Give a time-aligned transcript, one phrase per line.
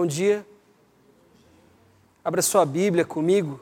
[0.00, 0.46] Bom dia.
[2.24, 3.60] Abra sua Bíblia comigo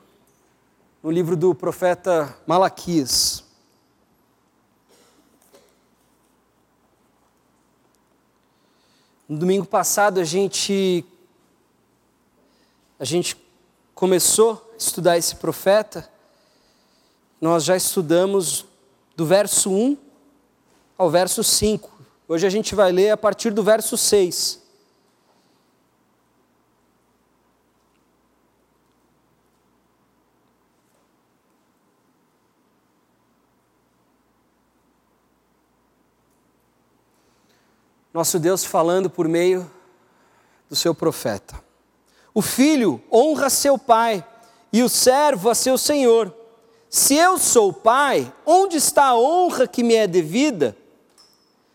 [1.03, 3.43] no livro do profeta Malaquias.
[9.27, 11.07] No domingo passado a gente
[13.01, 13.35] a gente
[13.95, 16.07] começou a estudar esse profeta.
[17.41, 18.67] Nós já estudamos
[19.17, 19.97] do verso 1
[20.99, 21.91] ao verso 5.
[22.29, 24.66] Hoje a gente vai ler a partir do verso 6.
[38.17, 39.71] Nosso Deus falando por meio
[40.71, 41.55] do seu profeta.
[42.33, 44.27] O filho honra seu pai
[44.73, 46.35] e o servo a seu senhor.
[46.89, 50.75] Se eu sou pai, onde está a honra que me é devida?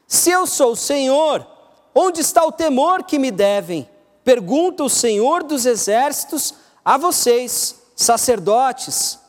[0.07, 1.45] Se eu sou senhor,
[1.93, 3.87] onde está o temor que me devem?
[4.23, 9.19] Pergunta o Senhor dos exércitos a vocês, sacerdotes.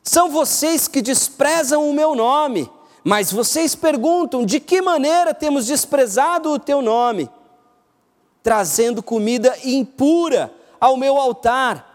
[0.00, 2.70] São vocês que desprezam o meu nome
[3.04, 7.28] mas vocês perguntam: de que maneira temos desprezado o teu nome?
[8.42, 11.90] Trazendo comida impura ao meu altar.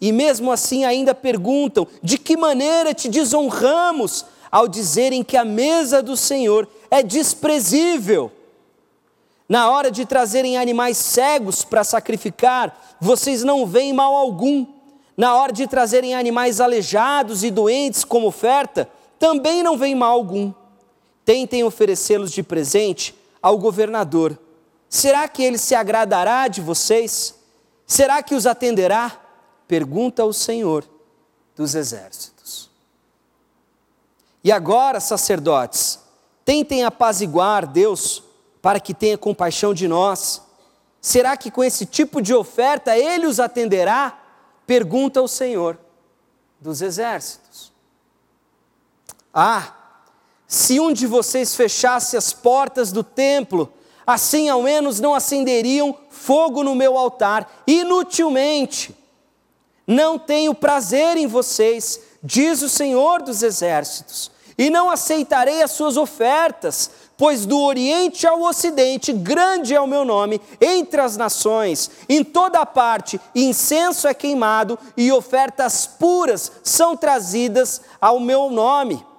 [0.00, 6.02] E mesmo assim ainda perguntam: de que maneira te desonramos ao dizerem que a mesa
[6.02, 8.30] do Senhor é desprezível?
[9.48, 14.64] Na hora de trazerem animais cegos para sacrificar, vocês não veem mal algum.
[15.16, 18.88] Na hora de trazerem animais aleijados e doentes como oferta,
[19.20, 20.50] também não vem mal algum.
[21.26, 24.36] Tentem oferecê-los de presente ao governador.
[24.88, 27.34] Será que ele se agradará de vocês?
[27.86, 29.20] Será que os atenderá?
[29.68, 30.88] Pergunta o Senhor
[31.54, 32.70] dos exércitos.
[34.42, 36.00] E agora, sacerdotes,
[36.42, 38.22] tentem apaziguar Deus
[38.62, 40.40] para que tenha compaixão de nós.
[40.98, 44.18] Será que com esse tipo de oferta ele os atenderá?
[44.66, 45.78] Pergunta o Senhor
[46.58, 47.69] dos exércitos.
[49.32, 49.74] Ah,
[50.46, 53.72] se um de vocês fechasse as portas do templo,
[54.04, 58.96] assim ao menos não acenderiam fogo no meu altar, inutilmente.
[59.86, 65.96] Não tenho prazer em vocês, diz o Senhor dos Exércitos, e não aceitarei as suas
[65.96, 72.24] ofertas, pois do Oriente ao Ocidente, grande é o meu nome entre as nações, em
[72.24, 79.09] toda parte incenso é queimado e ofertas puras são trazidas ao meu nome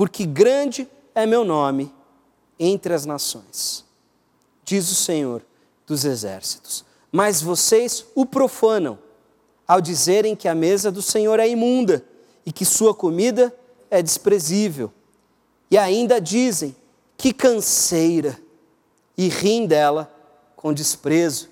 [0.00, 1.94] porque grande é meu nome
[2.58, 3.84] entre as nações,
[4.64, 5.44] diz o Senhor
[5.86, 6.86] dos exércitos.
[7.12, 8.98] Mas vocês o profanam
[9.68, 12.02] ao dizerem que a mesa do Senhor é imunda
[12.46, 13.54] e que sua comida
[13.90, 14.90] é desprezível.
[15.70, 16.74] E ainda dizem
[17.18, 18.40] que canseira
[19.18, 20.10] e riem dela
[20.56, 21.50] com desprezo,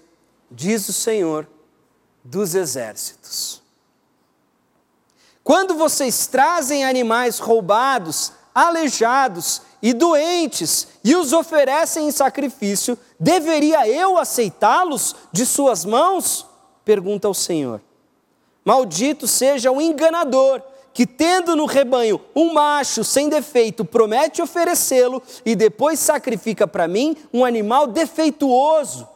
[0.51, 1.47] diz o Senhor
[2.25, 3.63] dos exércitos.
[5.45, 14.19] Quando vocês trazem animais roubados aleijados e doentes e os oferecem em sacrifício, deveria eu
[14.19, 16.45] aceitá-los de suas mãos?
[16.85, 17.81] Pergunta ao Senhor.
[18.65, 20.61] Maldito seja o enganador
[20.93, 27.17] que, tendo no rebanho um macho sem defeito, promete oferecê-lo e depois sacrifica para mim
[27.33, 29.07] um animal defeituoso.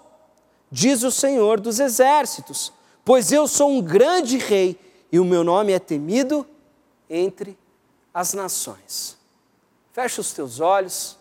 [0.71, 2.73] Diz o Senhor dos exércitos:
[3.05, 4.79] Pois eu sou um grande rei
[5.11, 6.47] e o meu nome é temido
[7.11, 7.59] entre
[8.15, 9.22] as nações.
[9.93, 11.19] Fecha os teus olhos.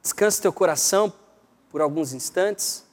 [0.00, 1.12] Descanse teu coração
[1.68, 2.86] por alguns instantes.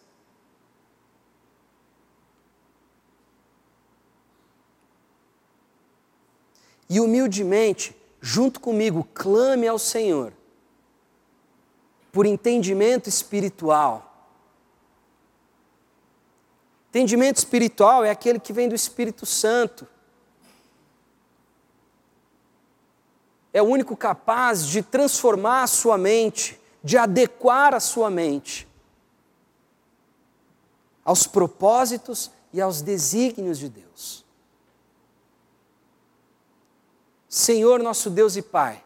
[6.90, 10.34] E humildemente, junto comigo, clame ao Senhor
[12.11, 14.09] por entendimento espiritual
[16.90, 19.88] Entendimento espiritual é aquele que vem do Espírito Santo.
[23.53, 28.68] É o único capaz de transformar a sua mente, de adequar a sua mente
[31.06, 34.26] aos propósitos e aos desígnios de Deus.
[37.28, 38.84] Senhor, nosso Deus e Pai,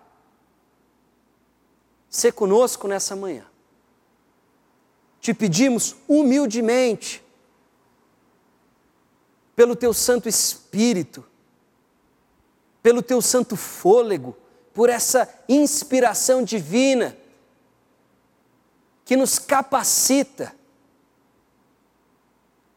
[2.09, 3.45] se conosco nessa manhã.
[5.21, 7.22] Te pedimos humildemente
[9.55, 11.25] pelo teu Santo Espírito,
[12.81, 14.35] pelo teu santo fôlego,
[14.73, 17.15] por essa inspiração divina
[19.05, 20.55] que nos capacita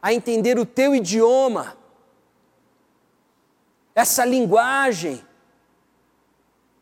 [0.00, 1.76] a entender o teu idioma,
[3.94, 5.24] essa linguagem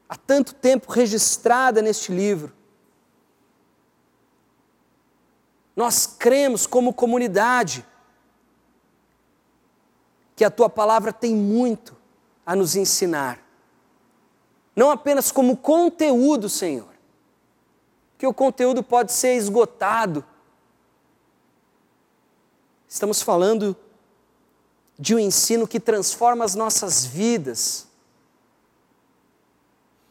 [0.08, 2.52] há tanto tempo registrada neste livro.
[5.76, 7.86] Nós cremos como comunidade
[10.36, 11.96] que a tua palavra tem muito
[12.44, 13.40] a nos ensinar.
[14.74, 16.88] Não apenas como conteúdo, Senhor,
[18.18, 20.24] que o conteúdo pode ser esgotado.
[22.88, 23.76] Estamos falando
[24.98, 27.86] de um ensino que transforma as nossas vidas,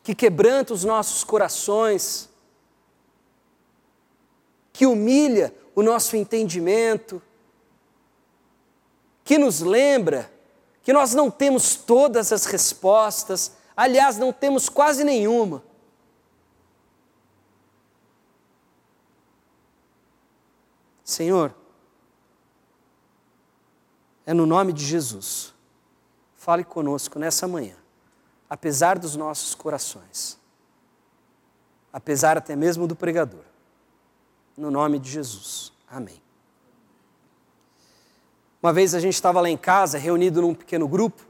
[0.01, 2.29] que quebranta os nossos corações,
[4.71, 7.21] que humilha o nosso entendimento,
[9.23, 10.31] que nos lembra
[10.81, 15.63] que nós não temos todas as respostas, aliás, não temos quase nenhuma.
[21.03, 21.53] Senhor,
[24.25, 25.53] é no nome de Jesus.
[26.35, 27.75] Fale conosco nessa manhã,
[28.49, 30.37] apesar dos nossos corações,
[31.91, 33.45] apesar até mesmo do pregador.
[34.57, 35.71] No nome de Jesus.
[35.87, 36.22] Amém.
[38.63, 41.21] Uma vez a gente estava lá em casa, reunido num pequeno grupo,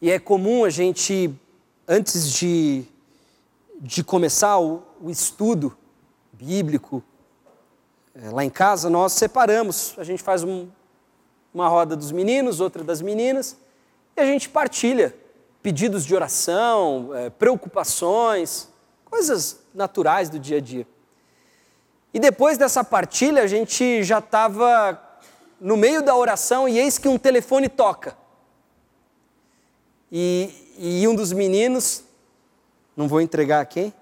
[0.00, 1.34] e é comum a gente,
[1.88, 2.84] antes de,
[3.80, 5.76] de começar o, o estudo
[6.32, 7.02] bíblico,
[8.14, 10.68] é, lá em casa, nós separamos, a gente faz um,
[11.52, 13.56] uma roda dos meninos, outra das meninas,
[14.16, 15.12] e a gente partilha
[15.64, 18.68] pedidos de oração, é, preocupações,
[19.04, 20.86] coisas naturais do dia a dia.
[22.12, 25.03] E depois dessa partilha, a gente já estava
[25.64, 28.14] no meio da oração e eis que um telefone toca.
[30.12, 32.04] E, e um dos meninos,
[32.94, 33.94] não vou entregar a quem,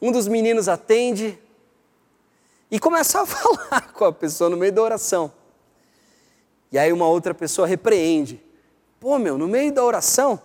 [0.00, 1.36] um dos meninos atende,
[2.70, 5.32] e começa a falar com a pessoa no meio da oração.
[6.70, 8.40] E aí uma outra pessoa repreende.
[9.00, 10.40] Pô, meu, no meio da oração.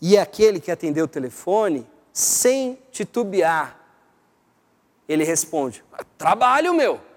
[0.00, 3.76] E aquele que atendeu o telefone, sem titubear,
[5.08, 5.82] ele responde:
[6.16, 7.15] Trabalho, meu.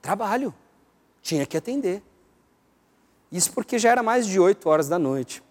[0.00, 0.54] Trabalho.
[1.22, 2.02] Tinha que atender.
[3.30, 5.42] Isso porque já era mais de oito horas da noite.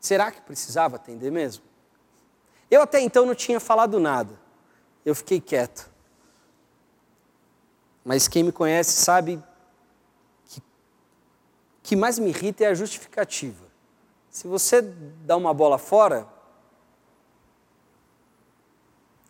[0.00, 1.62] Será que precisava atender mesmo?
[2.70, 4.38] Eu até então não tinha falado nada.
[5.04, 5.90] Eu fiquei quieto.
[8.04, 9.42] Mas quem me conhece sabe
[10.46, 10.62] que o
[11.82, 13.70] que mais me irrita é a justificativa.
[14.30, 16.26] Se você dá uma bola fora,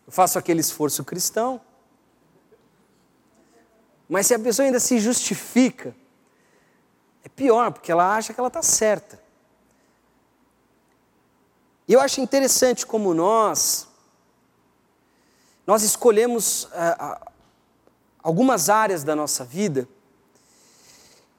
[0.11, 1.59] faço aquele esforço cristão.
[4.07, 5.95] Mas se a pessoa ainda se justifica,
[7.23, 9.21] é pior, porque ela acha que ela está certa.
[11.87, 13.87] E eu acho interessante como nós,
[15.65, 17.31] nós escolhemos uh,
[18.21, 19.87] algumas áreas da nossa vida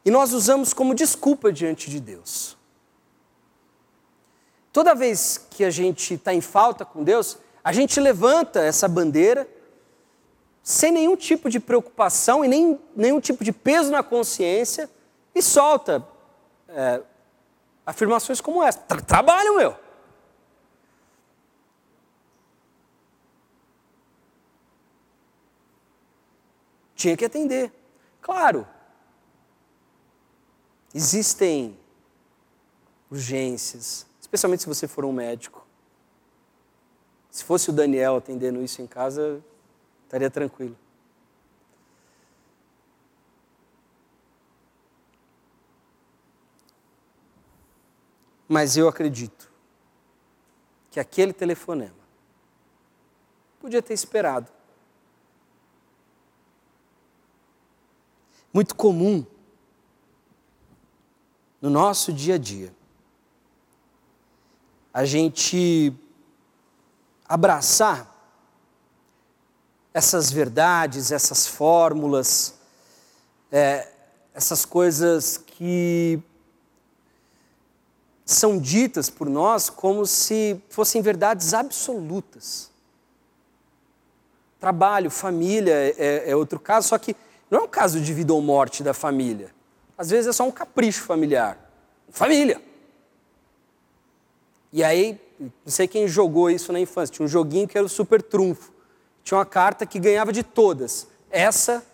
[0.05, 2.57] e nós usamos como desculpa diante de Deus.
[4.73, 9.49] Toda vez que a gente está em falta com Deus, a gente levanta essa bandeira
[10.63, 14.89] sem nenhum tipo de preocupação e nem nenhum tipo de peso na consciência
[15.35, 16.07] e solta
[16.69, 17.01] é,
[17.85, 19.83] afirmações como essa: trabalho meu.
[27.03, 27.73] tinha que atender.
[28.21, 28.67] Claro,
[30.95, 31.77] existem
[33.11, 35.62] urgências, especialmente se você for um médico.
[37.33, 39.43] Se fosse o Daniel atendendo isso em casa,
[40.05, 40.77] estaria tranquilo.
[48.47, 49.51] Mas eu acredito
[50.93, 51.97] que aquele telefonema
[53.59, 54.53] podia ter esperado.
[58.53, 59.25] muito comum
[61.61, 62.75] no nosso dia a dia.
[64.93, 65.95] A gente
[67.33, 68.07] abraçar
[69.95, 72.53] essas verdades, essas fórmulas,
[73.51, 73.89] é,
[74.35, 76.21] essas coisas que
[78.27, 82.71] são ditas por nós como se fossem verdades absolutas.
[84.61, 87.17] Trabalho, família é, é outro caso, só que
[87.51, 89.55] não é um caso de vida ou morte da família.
[89.97, 91.57] Às vezes é só um capricho familiar.
[92.11, 92.61] Família.
[94.73, 97.91] E aí, não sei quem jogou isso na infância, tinha um joguinho que era o
[97.91, 98.73] super trunfo.
[99.23, 101.07] Tinha uma carta que ganhava de todas.
[101.31, 101.85] Essa,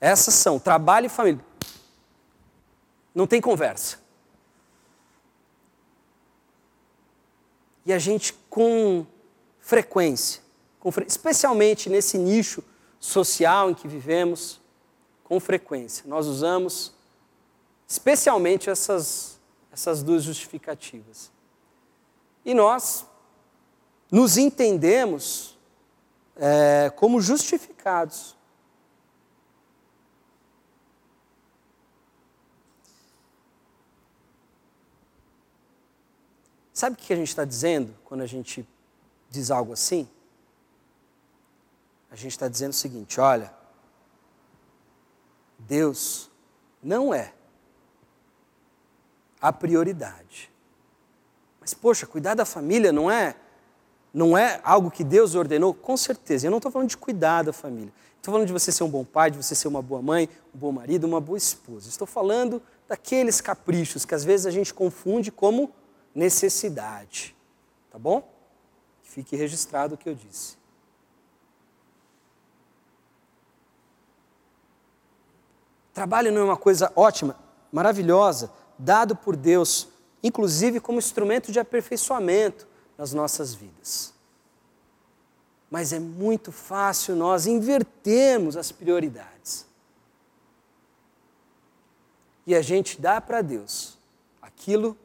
[0.00, 1.44] essas são trabalho e família.
[3.14, 3.98] Não tem conversa.
[7.86, 9.06] E a gente, com
[9.60, 10.42] frequência,
[11.06, 12.64] especialmente nesse nicho
[12.98, 14.60] social em que vivemos,
[15.22, 16.04] com frequência.
[16.06, 16.92] Nós usamos
[17.86, 19.38] especialmente essas,
[19.70, 21.33] essas duas justificativas.
[22.44, 23.06] E nós
[24.10, 25.58] nos entendemos
[26.36, 28.36] é, como justificados.
[36.72, 38.68] Sabe o que a gente está dizendo quando a gente
[39.30, 40.08] diz algo assim?
[42.10, 43.52] A gente está dizendo o seguinte: olha,
[45.58, 46.30] Deus
[46.82, 47.32] não é
[49.40, 50.53] a prioridade.
[51.64, 53.34] Mas, poxa, cuidar da família não é
[54.12, 55.72] não é algo que Deus ordenou?
[55.72, 56.46] Com certeza.
[56.46, 57.90] Eu não estou falando de cuidar da família.
[58.18, 60.58] Estou falando de você ser um bom pai, de você ser uma boa mãe, um
[60.58, 61.88] bom marido, uma boa esposa.
[61.88, 65.72] Estou falando daqueles caprichos que às vezes a gente confunde como
[66.14, 67.34] necessidade.
[67.90, 68.30] Tá bom?
[69.02, 70.58] Fique registrado o que eu disse.
[75.94, 77.36] Trabalho não é uma coisa ótima,
[77.72, 79.88] maravilhosa, dado por Deus,
[80.24, 82.66] inclusive como instrumento de aperfeiçoamento
[82.96, 84.14] nas nossas vidas.
[85.70, 89.66] Mas é muito fácil nós invertermos as prioridades.
[92.46, 93.98] E a gente dá para Deus
[94.40, 94.96] aquilo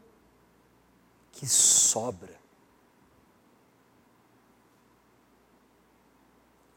[1.33, 2.39] que sobra.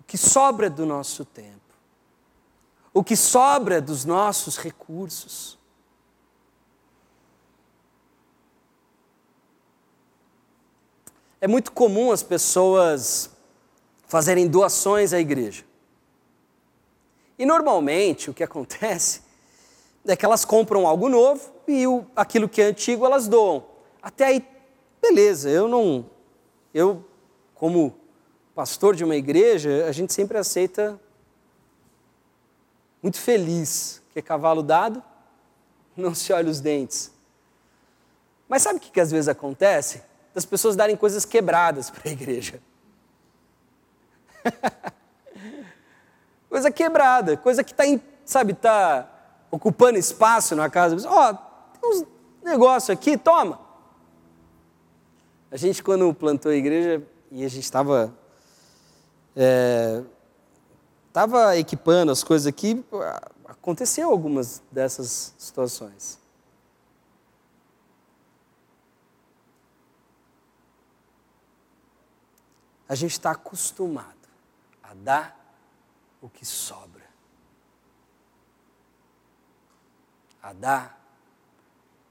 [0.01, 1.61] O que sobra do nosso tempo.
[2.93, 5.62] O que sobra dos nossos recursos.
[11.43, 13.29] É muito comum as pessoas
[14.07, 15.65] fazerem doações à igreja.
[17.37, 19.23] E normalmente o que acontece
[20.07, 23.67] é que elas compram algo novo e o, aquilo que é antigo elas doam.
[24.01, 24.47] Até aí,
[25.01, 26.09] beleza, eu não.
[26.73, 27.05] Eu,
[27.57, 27.93] como
[28.55, 30.97] pastor de uma igreja, a gente sempre aceita
[33.03, 35.03] muito feliz, que é cavalo dado,
[35.97, 37.11] não se olha os dentes.
[38.49, 40.12] Mas sabe o que, que às vezes acontece?
[40.35, 42.61] Das pessoas darem coisas quebradas para a igreja.
[46.49, 47.85] coisa quebrada, coisa que está,
[48.25, 49.09] sabe, está
[49.51, 50.97] ocupando espaço na casa.
[51.09, 51.35] Ó, oh,
[51.79, 52.07] tem uns
[52.43, 53.61] negócios aqui, toma.
[55.51, 58.13] A gente, quando plantou a igreja, e a gente estava
[59.37, 60.03] é,
[61.09, 62.83] estava equipando as coisas aqui,
[63.47, 66.19] aconteceu algumas dessas situações.
[72.93, 74.29] A gente está acostumado
[74.83, 75.57] a dar
[76.21, 77.09] o que sobra.
[80.43, 81.03] A dar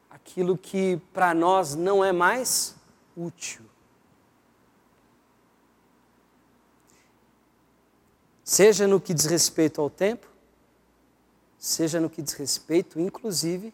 [0.09, 2.75] aquilo que para nós não é mais
[3.15, 3.63] útil.
[8.43, 10.25] Seja no que diz respeito ao tempo,
[11.59, 13.71] seja no que diz respeito, inclusive,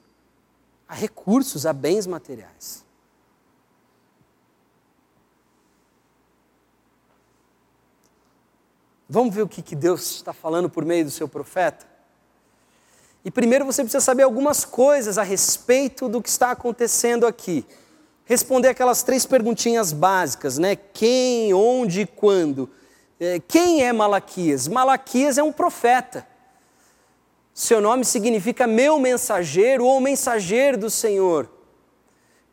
[0.85, 2.85] a recursos, a bens materiais.
[9.09, 11.85] Vamos ver o que, Deus está falando por meio do seu profeta?
[13.23, 17.65] E primeiro você precisa saber algumas coisas a respeito do que está acontecendo aqui.
[18.25, 20.75] Responder aquelas três perguntinhas básicas, né?
[20.75, 22.69] Quem, onde e quando.
[23.17, 24.67] É, quem é Malaquias?
[24.67, 26.27] Malaquias é um profeta.
[27.53, 31.49] Seu nome significa meu mensageiro ou mensageiro do Senhor.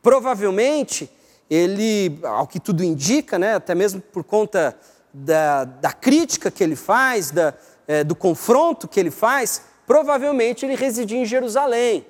[0.01, 1.11] Provavelmente,
[1.51, 4.79] ele, ao que tudo indica, né, até mesmo por conta
[5.15, 7.55] da, da crítica que ele faz, da,
[7.87, 12.05] é, do confronto que ele faz, provavelmente ele residia em Jerusalém.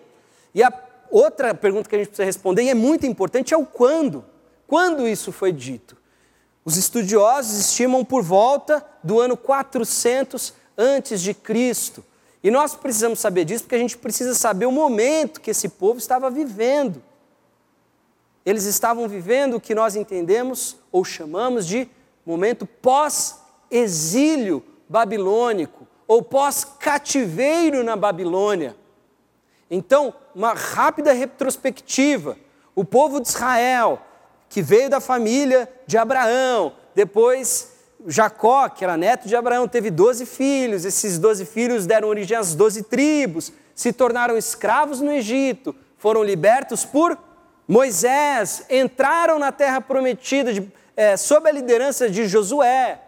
[0.54, 0.72] E a
[1.10, 4.24] outra pergunta que a gente precisa responder, e é muito importante, é o quando.
[4.66, 5.96] Quando isso foi dito?
[6.64, 12.02] Os estudiosos estimam por volta do ano 400 antes de Cristo.
[12.42, 15.98] E nós precisamos saber disso porque a gente precisa saber o momento que esse povo
[15.98, 17.02] estava vivendo.
[18.46, 21.88] Eles estavam vivendo o que nós entendemos ou chamamos de
[22.24, 28.76] momento pós-exílio babilônico ou pós-cativeiro na Babilônia.
[29.70, 32.36] Então, uma rápida retrospectiva.
[32.74, 34.02] O povo de Israel,
[34.48, 37.72] que veio da família de Abraão, depois
[38.06, 42.54] Jacó, que era neto de Abraão, teve doze filhos, esses doze filhos deram origem às
[42.54, 47.18] doze tribos, se tornaram escravos no Egito, foram libertos por
[47.66, 53.00] Moisés, entraram na terra prometida de é, sob a liderança de Josué,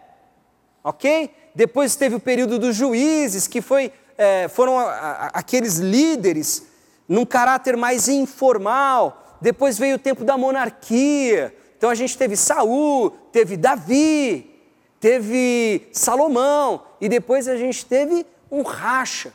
[0.82, 1.30] ok?
[1.54, 6.66] Depois teve o período dos juízes, que foi, é, foram a, a, aqueles líderes
[7.08, 9.38] num caráter mais informal.
[9.40, 11.54] Depois veio o tempo da monarquia.
[11.76, 14.50] Então a gente teve Saul, teve Davi,
[14.98, 19.32] teve Salomão e depois a gente teve um racha.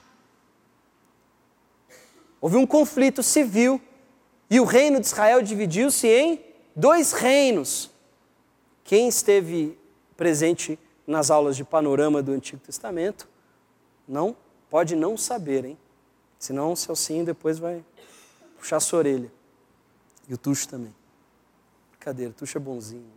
[2.40, 3.80] Houve um conflito civil
[4.50, 6.44] e o reino de Israel dividiu-se em
[6.76, 7.92] dois reinos.
[8.92, 9.80] Quem esteve
[10.18, 13.26] presente nas aulas de panorama do Antigo Testamento
[14.06, 14.36] não
[14.70, 15.78] pode não saber, hein?
[16.38, 17.86] Senão o Celcinho depois vai
[18.58, 19.32] puxar sua orelha.
[20.28, 20.94] E o Tuxo também.
[21.92, 23.14] Brincadeira, o Tuxo é bonzinho.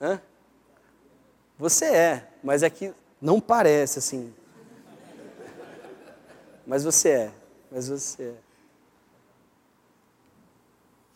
[0.00, 0.18] Hã?
[1.58, 4.34] Você é, mas é que não parece assim.
[6.66, 7.32] Mas você é,
[7.70, 8.43] mas você é.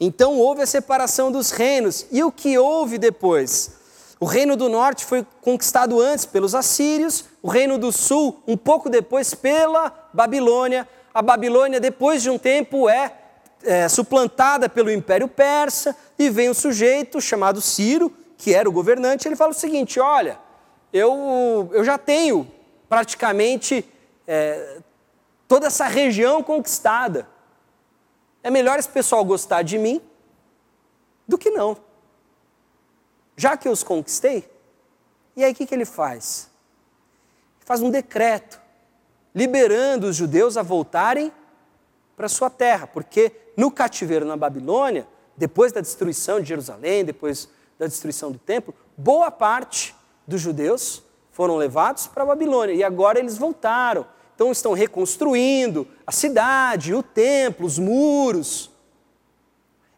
[0.00, 2.06] Então houve a separação dos reinos.
[2.10, 3.78] E o que houve depois?
[4.20, 8.90] O reino do norte foi conquistado antes pelos assírios, o reino do sul, um pouco
[8.90, 10.88] depois, pela Babilônia.
[11.14, 13.12] A Babilônia, depois de um tempo, é,
[13.62, 19.26] é suplantada pelo Império Persa, e vem um sujeito chamado Ciro, que era o governante,
[19.26, 20.38] ele fala o seguinte: olha,
[20.92, 22.46] eu, eu já tenho
[22.88, 23.84] praticamente
[24.26, 24.78] é,
[25.46, 27.28] toda essa região conquistada.
[28.42, 30.00] É melhor esse pessoal gostar de mim
[31.26, 31.76] do que não.
[33.36, 34.50] Já que eu os conquistei,
[35.36, 36.50] e aí o que, que ele faz?
[37.58, 38.60] Ele faz um decreto
[39.34, 41.32] liberando os judeus a voltarem
[42.16, 47.86] para sua terra, porque no cativeiro na Babilônia, depois da destruição de Jerusalém, depois da
[47.86, 49.94] destruição do templo, boa parte
[50.26, 54.04] dos judeus foram levados para a Babilônia e agora eles voltaram
[54.38, 58.70] então estão reconstruindo a cidade, o templo, os muros.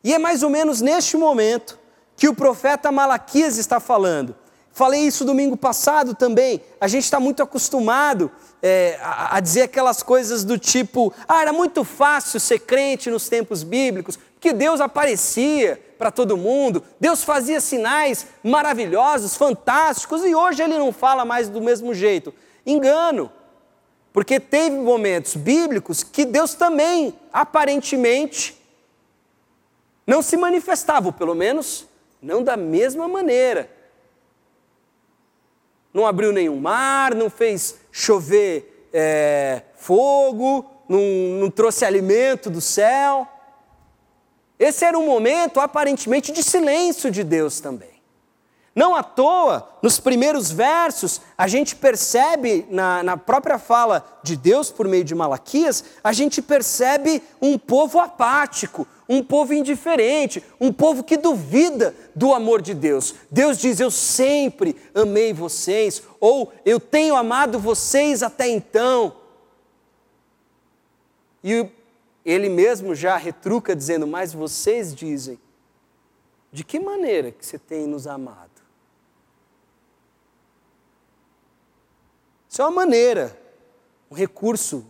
[0.03, 1.79] E é mais ou menos neste momento
[2.17, 4.35] que o profeta Malaquias está falando.
[4.73, 6.63] Falei isso domingo passado também.
[6.81, 8.33] A gente está muito acostumado
[8.63, 13.29] é, a, a, dizer aquelas coisas do tipo: ah, era muito fácil ser crente nos
[13.29, 20.63] tempos bíblicos, porque Deus aparecia para todo mundo, Deus fazia sinais maravilhosos, fantásticos, e hoje
[20.63, 22.33] ele não fala mais do mesmo jeito.
[22.65, 23.31] Engano.
[24.13, 28.61] Porque teve momentos bíblicos que Deus também, aparentemente,
[30.07, 31.87] não se manifestava, ou pelo menos
[32.21, 33.71] não da mesma maneira.
[35.95, 41.01] Não abriu nenhum mar, não fez chover é, fogo, não,
[41.41, 43.27] não trouxe alimento do céu.
[44.59, 47.90] Esse era um momento aparentemente de silêncio de Deus também.
[48.75, 54.71] Não à toa, nos primeiros versos, a gente percebe, na, na, própria fala de Deus
[54.71, 61.03] por meio de Malaquias, a gente percebe um povo apático, um povo indiferente, um povo
[61.03, 63.13] que duvida do amor de Deus.
[63.29, 69.17] Deus diz: Eu sempre amei vocês, ou eu tenho amado vocês até então.
[71.43, 71.69] E
[72.25, 75.41] ele mesmo já retruca, dizendo: Mas vocês dizem,
[76.53, 78.50] de que maneira que você tem nos amado?
[82.61, 83.41] Isso é uma maneira,
[84.11, 84.85] um recurso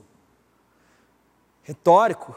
[1.63, 2.35] retórico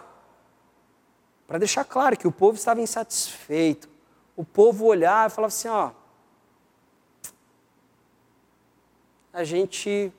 [1.48, 3.90] para deixar claro que o povo estava insatisfeito.
[4.38, 5.90] O povo olhava e falava assim: ó,
[9.34, 10.14] a gente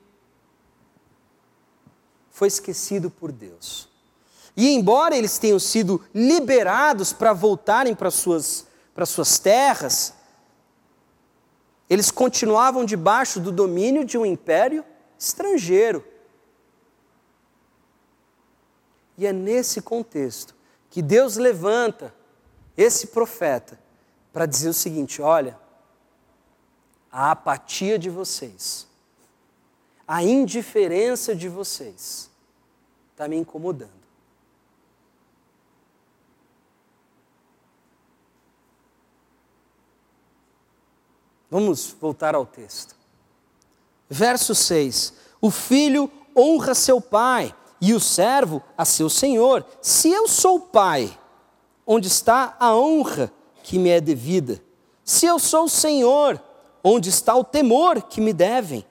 [2.29, 3.87] foi esquecido por Deus.
[4.53, 10.13] E embora eles tenham sido liberados para voltarem para suas, para suas terras,
[11.89, 14.83] eles continuavam debaixo do domínio de um império
[15.17, 16.05] estrangeiro.
[19.17, 20.55] E é nesse contexto
[20.89, 22.13] que Deus levanta
[22.77, 23.79] esse profeta
[24.33, 25.59] para dizer o seguinte: olha,
[27.11, 28.87] a apatia de vocês,
[30.07, 32.29] a indiferença de vocês,
[33.11, 34.05] está me incomodando.
[41.49, 43.04] Vamos voltar ao texto.
[44.09, 49.65] Verso 6: O filho honra seu pai e o servo a seu senhor.
[49.81, 51.17] Se eu sou pai,
[51.85, 53.31] onde está a honra
[53.63, 54.61] que me é devida?
[55.03, 56.41] Se eu sou o senhor,
[56.83, 58.85] onde está o temor que me devem?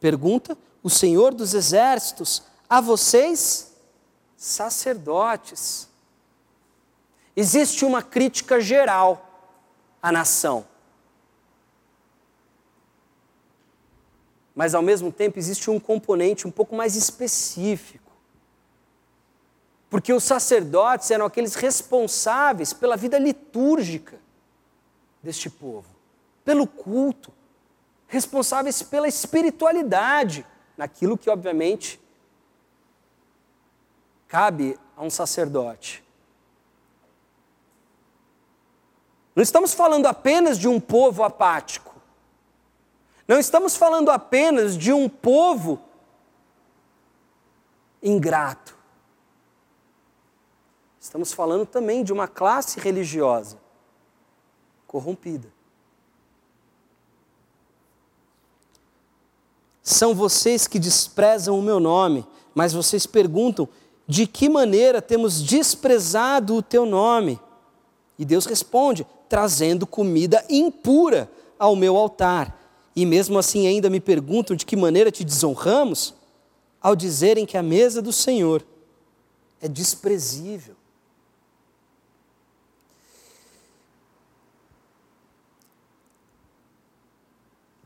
[0.00, 3.72] Pergunta o Senhor dos exércitos a vocês,
[4.36, 5.88] sacerdotes.
[7.34, 9.56] Existe uma crítica geral
[10.02, 10.64] à nação.
[14.58, 18.10] Mas ao mesmo tempo existe um componente um pouco mais específico.
[19.88, 24.18] Porque os sacerdotes eram aqueles responsáveis pela vida litúrgica
[25.22, 25.86] deste povo,
[26.44, 27.32] pelo culto,
[28.08, 30.44] responsáveis pela espiritualidade,
[30.76, 32.00] naquilo que, obviamente,
[34.26, 36.02] cabe a um sacerdote.
[39.36, 41.87] Não estamos falando apenas de um povo apático.
[43.28, 45.78] Não estamos falando apenas de um povo
[48.02, 48.74] ingrato.
[50.98, 53.58] Estamos falando também de uma classe religiosa
[54.86, 55.52] corrompida.
[59.82, 63.68] São vocês que desprezam o meu nome, mas vocês perguntam:
[64.06, 67.38] de que maneira temos desprezado o teu nome?
[68.18, 72.57] E Deus responde: trazendo comida impura ao meu altar.
[72.98, 76.16] E mesmo assim ainda me perguntam de que maneira te desonramos,
[76.82, 78.66] ao dizerem que a mesa do Senhor
[79.60, 80.74] é desprezível.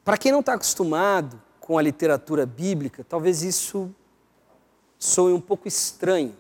[0.03, 3.95] Para quem não está acostumado com a literatura bíblica, talvez isso
[4.99, 6.35] soe um pouco estranho.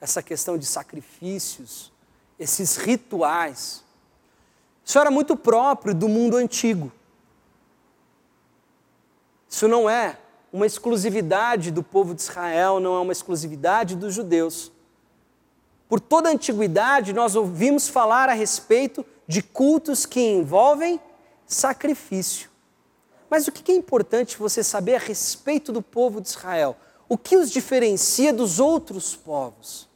[0.00, 1.90] Essa questão de sacrifícios,
[2.38, 3.82] esses rituais.
[4.84, 6.92] Isso era muito próprio do mundo antigo.
[9.50, 10.16] Isso não é
[10.52, 14.70] uma exclusividade do povo de Israel, não é uma exclusividade dos judeus.
[15.88, 21.00] Por toda a antiguidade, nós ouvimos falar a respeito de cultos que envolvem
[21.46, 22.48] sacrifício.
[23.28, 26.76] Mas o que é importante você saber a respeito do povo de Israel?
[27.08, 29.88] O que os diferencia dos outros povos?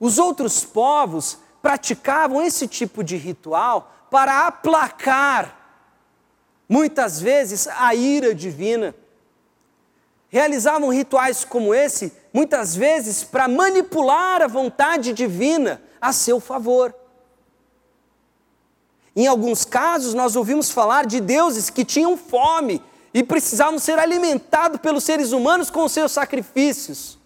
[0.00, 5.61] Os outros povos praticavam esse tipo de ritual para aplacar,
[6.72, 8.94] muitas vezes, a ira divina.
[10.30, 16.94] Realizavam rituais como esse, muitas vezes, para manipular a vontade divina a seu favor.
[19.14, 22.82] Em alguns casos, nós ouvimos falar de deuses que tinham fome
[23.12, 27.18] e precisavam ser alimentados pelos seres humanos com seus sacrifícios.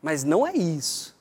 [0.00, 1.14] Mas não é isso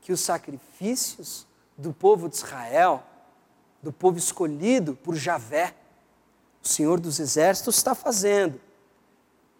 [0.00, 1.47] que os sacrifícios
[1.78, 3.02] do povo de Israel,
[3.80, 5.74] do povo escolhido por Javé,
[6.62, 8.60] o Senhor dos Exércitos, está fazendo.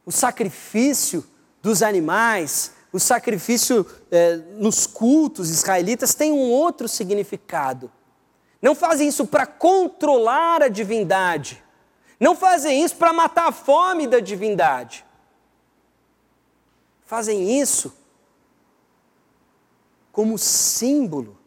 [0.05, 1.25] O sacrifício
[1.63, 7.91] dos animais, o sacrifício é, nos cultos israelitas tem um outro significado.
[8.61, 11.63] Não fazem isso para controlar a divindade.
[12.19, 15.07] Não fazem isso para matar a fome da divindade
[17.09, 17.91] fazem isso
[20.13, 21.38] como símbolo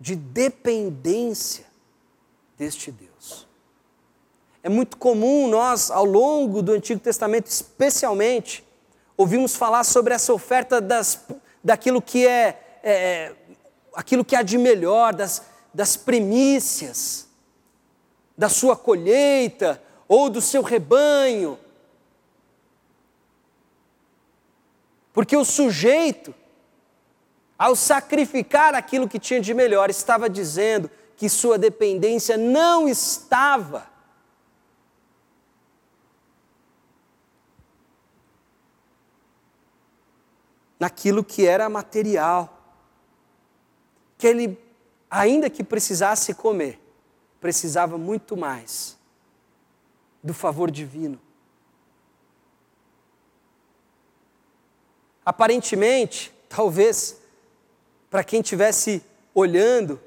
[0.00, 1.66] de dependência
[2.56, 3.46] deste Deus.
[4.62, 8.64] É muito comum nós, ao longo do Antigo Testamento, especialmente,
[9.16, 11.26] ouvimos falar sobre essa oferta das,
[11.62, 13.34] daquilo que é, é
[13.94, 17.28] aquilo que há de melhor, das, das primícias,
[18.36, 21.58] da sua colheita ou do seu rebanho.
[25.12, 26.34] Porque o sujeito,
[27.60, 33.86] ao sacrificar aquilo que tinha de melhor, estava dizendo que sua dependência não estava
[40.78, 42.58] naquilo que era material.
[44.16, 44.58] Que ele,
[45.10, 46.80] ainda que precisasse comer,
[47.42, 48.96] precisava muito mais
[50.24, 51.20] do favor divino.
[55.22, 57.19] Aparentemente, talvez,
[58.10, 60.00] para quem estivesse olhando,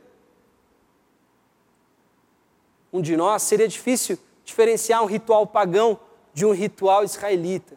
[2.91, 5.99] um de nós, seria difícil diferenciar um ritual pagão
[6.33, 7.75] de um ritual israelita.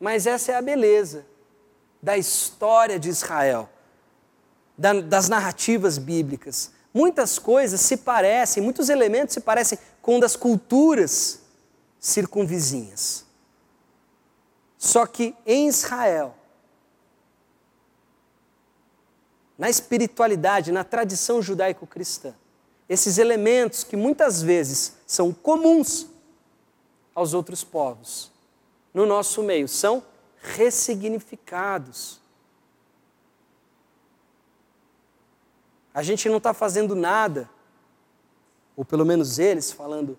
[0.00, 1.26] Mas essa é a beleza
[2.02, 3.68] da história de Israel,
[5.06, 6.72] das narrativas bíblicas.
[6.92, 11.42] Muitas coisas se parecem, muitos elementos se parecem com das culturas
[12.00, 13.26] circunvizinhas.
[14.78, 16.34] Só que em Israel,
[19.60, 22.34] na espiritualidade, na tradição judaico-cristã,
[22.88, 26.06] esses elementos que muitas vezes são comuns
[27.14, 28.32] aos outros povos,
[28.94, 30.02] no nosso meio, são
[30.40, 32.22] ressignificados.
[35.92, 37.50] A gente não está fazendo nada,
[38.74, 40.18] ou pelo menos eles, falando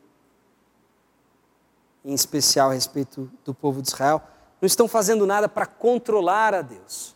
[2.05, 4.21] em especial a respeito do povo de Israel,
[4.61, 7.15] não estão fazendo nada para controlar a Deus.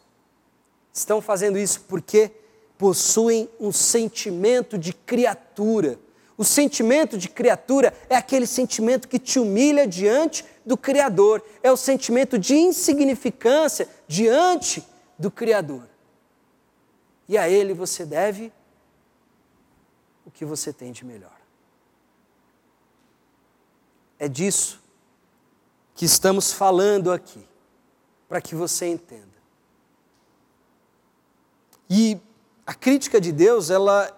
[0.95, 2.31] Estão fazendo isso porque
[2.77, 5.99] possuem um sentimento de criatura.
[6.37, 11.77] O sentimento de criatura é aquele sentimento que te humilha diante do Criador, é o
[11.77, 14.85] sentimento de insignificância diante
[15.19, 15.87] do Criador.
[17.27, 18.51] E a Ele você deve
[20.25, 21.39] o que você tem de melhor.
[24.17, 24.81] É disso
[25.93, 27.45] que estamos falando aqui,
[28.27, 29.34] para que você entenda.
[31.97, 32.21] E
[32.67, 34.11] a crítica de Deus, ela,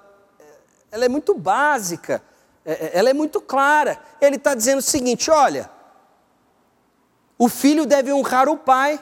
[0.89, 2.23] ela é muito básica,
[2.65, 4.01] é, é, ela é muito clara.
[4.19, 5.69] Ele está dizendo o seguinte: olha,
[7.37, 8.99] o filho deve honrar o pai,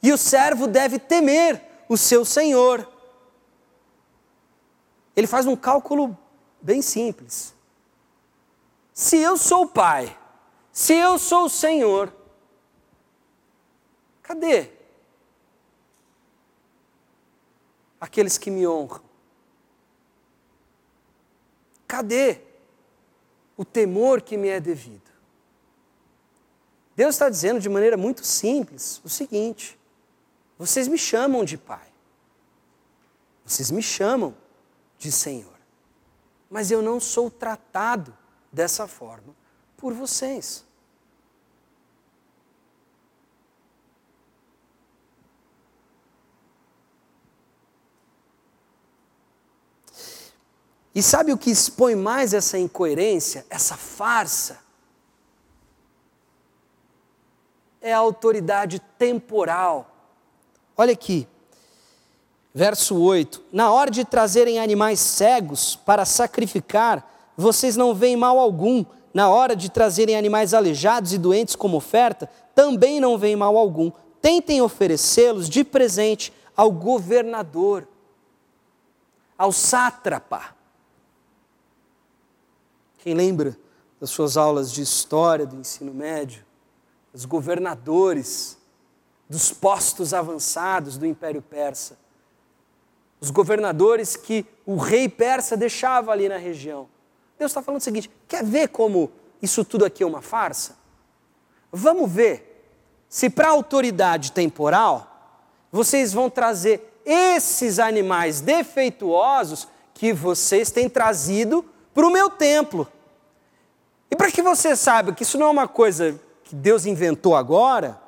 [0.00, 2.88] e o servo deve temer o seu senhor.
[5.16, 6.16] Ele faz um cálculo
[6.62, 7.56] bem simples.
[8.94, 10.16] Se eu sou o pai,
[10.70, 12.14] se eu sou o senhor,
[14.22, 14.75] cadê
[18.00, 19.02] aqueles que me honram?
[21.86, 22.40] Cadê
[23.56, 25.10] o temor que me é devido?
[26.94, 29.78] Deus está dizendo de maneira muito simples o seguinte:
[30.58, 31.92] vocês me chamam de Pai,
[33.44, 34.34] vocês me chamam
[34.98, 35.58] de Senhor,
[36.50, 38.16] mas eu não sou tratado
[38.50, 39.34] dessa forma
[39.76, 40.64] por vocês.
[50.96, 54.60] E sabe o que expõe mais essa incoerência, essa farsa?
[57.82, 59.94] É a autoridade temporal.
[60.74, 61.28] Olha aqui,
[62.54, 67.06] verso 8: Na hora de trazerem animais cegos para sacrificar,
[67.36, 68.82] vocês não veem mal algum.
[69.12, 73.92] Na hora de trazerem animais aleijados e doentes como oferta, também não veem mal algum.
[74.22, 77.86] Tentem oferecê-los de presente ao governador,
[79.36, 80.55] ao sátrapa,
[83.06, 83.56] quem lembra
[84.00, 86.44] das suas aulas de história do ensino médio?
[87.14, 88.58] Os governadores
[89.30, 91.96] dos postos avançados do Império Persa.
[93.20, 96.88] Os governadores que o rei persa deixava ali na região.
[97.38, 100.76] Deus está falando o seguinte: quer ver como isso tudo aqui é uma farsa?
[101.70, 102.68] Vamos ver
[103.08, 105.38] se para a autoridade temporal
[105.70, 111.64] vocês vão trazer esses animais defeituosos que vocês têm trazido
[111.94, 112.88] para o meu templo.
[114.10, 118.00] E para que você saiba que isso não é uma coisa que Deus inventou agora,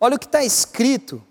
[0.00, 1.22] olha o que está escrito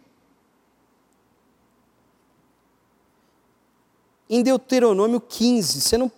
[4.30, 5.82] em Deuteronômio 15.
[5.82, 6.12] Você não,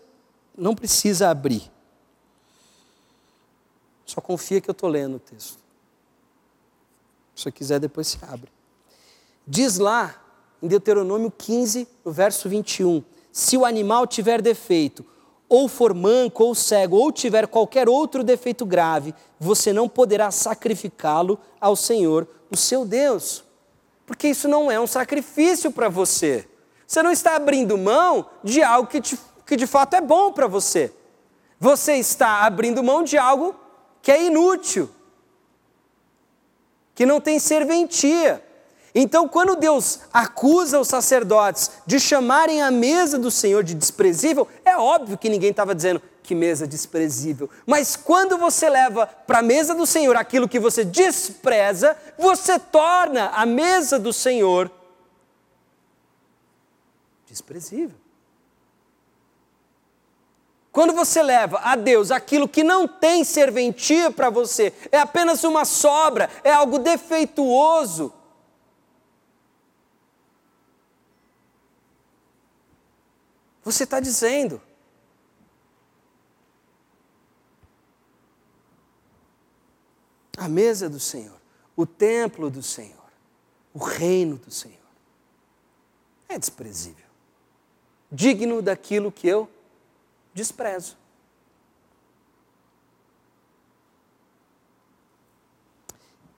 [0.57, 1.71] não precisa abrir.
[4.05, 5.57] Só confia que eu estou lendo o texto.
[7.33, 8.51] Se você quiser, depois se abre.
[9.47, 10.21] Diz lá,
[10.61, 15.05] em Deuteronômio 15, no verso 21, se o animal tiver defeito,
[15.51, 21.37] ou for manco ou cego, ou tiver qualquer outro defeito grave, você não poderá sacrificá-lo
[21.59, 23.43] ao Senhor, o seu Deus.
[24.05, 26.47] Porque isso não é um sacrifício para você.
[26.87, 30.47] Você não está abrindo mão de algo que, te, que de fato é bom para
[30.47, 30.93] você.
[31.59, 33.53] Você está abrindo mão de algo
[34.01, 34.89] que é inútil,
[36.95, 38.41] que não tem serventia.
[38.93, 44.75] Então, quando Deus acusa os sacerdotes de chamarem a mesa do Senhor de desprezível, é
[44.75, 47.49] óbvio que ninguém estava dizendo que mesa desprezível.
[47.65, 53.29] Mas quando você leva para a mesa do Senhor aquilo que você despreza, você torna
[53.29, 54.69] a mesa do Senhor
[57.25, 57.95] desprezível.
[60.71, 65.65] Quando você leva a Deus aquilo que não tem serventia para você, é apenas uma
[65.65, 68.13] sobra, é algo defeituoso,
[73.63, 74.61] Você está dizendo.
[80.37, 81.39] A mesa do Senhor,
[81.75, 82.95] o templo do Senhor,
[83.73, 84.77] o reino do Senhor.
[86.27, 87.05] É desprezível.
[88.11, 89.47] Digno daquilo que eu
[90.33, 90.97] desprezo.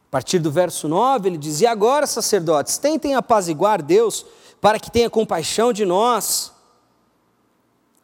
[0.08, 4.26] A partir do verso 9, ele diz: E agora, sacerdotes, tentem apaziguar Deus
[4.60, 6.54] para que tenha compaixão de nós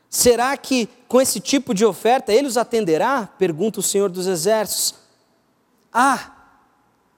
[0.09, 3.27] Será que com esse tipo de oferta ele os atenderá?
[3.37, 4.95] Pergunta o Senhor dos Exércitos.
[5.93, 6.35] Ah,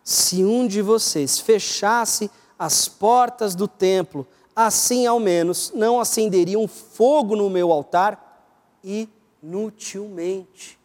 [0.03, 7.35] se um de vocês fechasse as portas do templo, assim ao menos não acenderiam fogo
[7.35, 8.49] no meu altar
[8.83, 10.77] inutilmente.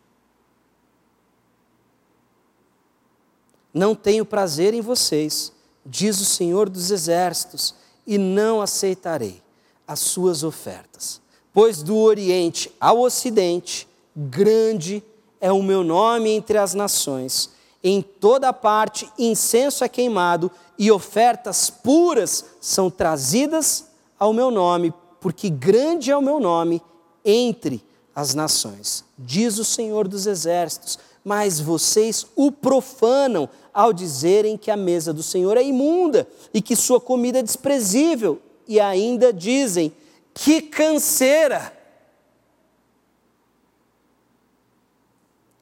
[3.75, 5.53] Não tenho prazer em vocês,
[5.85, 7.75] diz o Senhor dos Exércitos,
[8.07, 9.43] e não aceitarei
[9.87, 11.21] as suas ofertas
[11.57, 15.03] pois do Oriente ao Ocidente, grande
[15.41, 17.49] é o meu nome entre as nações.
[17.83, 23.87] Em toda parte incenso é queimado e ofertas puras são trazidas
[24.19, 26.83] ao meu nome, porque grande é o meu nome
[27.25, 27.83] entre
[28.15, 29.03] as nações.
[29.17, 35.23] Diz o Senhor dos Exércitos: mas vocês o profanam ao dizerem que a mesa do
[35.23, 39.91] Senhor é imunda e que sua comida é desprezível, e ainda dizem:
[40.37, 41.73] que canseira!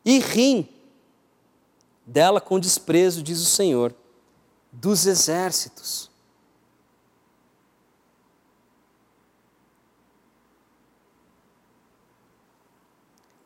[0.04, 0.68] E rim
[2.04, 3.94] dela com desprezo, diz o Senhor,
[4.72, 6.10] dos exércitos.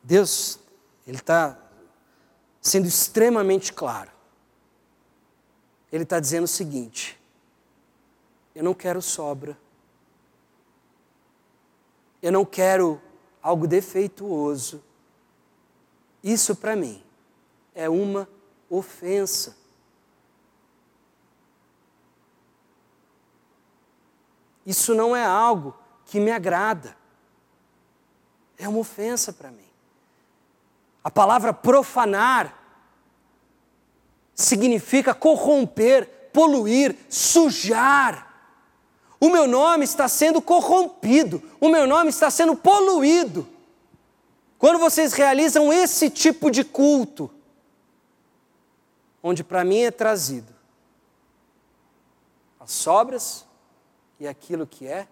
[0.03, 0.59] Deus,
[1.07, 1.57] Ele está
[2.62, 4.11] sendo extremamente claro.
[5.93, 7.21] Ele está dizendo o seguinte:
[8.55, 9.57] eu não quero sobra,
[12.20, 13.00] eu não quero
[13.42, 14.83] algo defeituoso.
[16.22, 17.02] Isso para mim
[17.74, 18.28] é uma
[18.68, 19.57] ofensa.
[24.66, 26.96] Isso não é algo que me agrada.
[28.59, 29.68] É uma ofensa para mim.
[31.02, 32.54] A palavra profanar
[34.35, 38.28] significa corromper, poluir, sujar.
[39.20, 43.48] O meu nome está sendo corrompido, o meu nome está sendo poluído.
[44.59, 47.31] Quando vocês realizam esse tipo de culto,
[49.22, 50.59] onde para mim é trazido
[52.61, 53.46] as sobras
[54.20, 55.09] e aquilo que é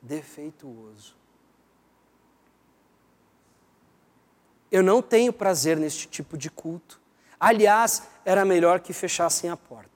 [0.00, 1.14] defeituoso.
[4.70, 7.00] Eu não tenho prazer neste tipo de culto.
[7.38, 9.91] Aliás, era melhor que fechassem a porta.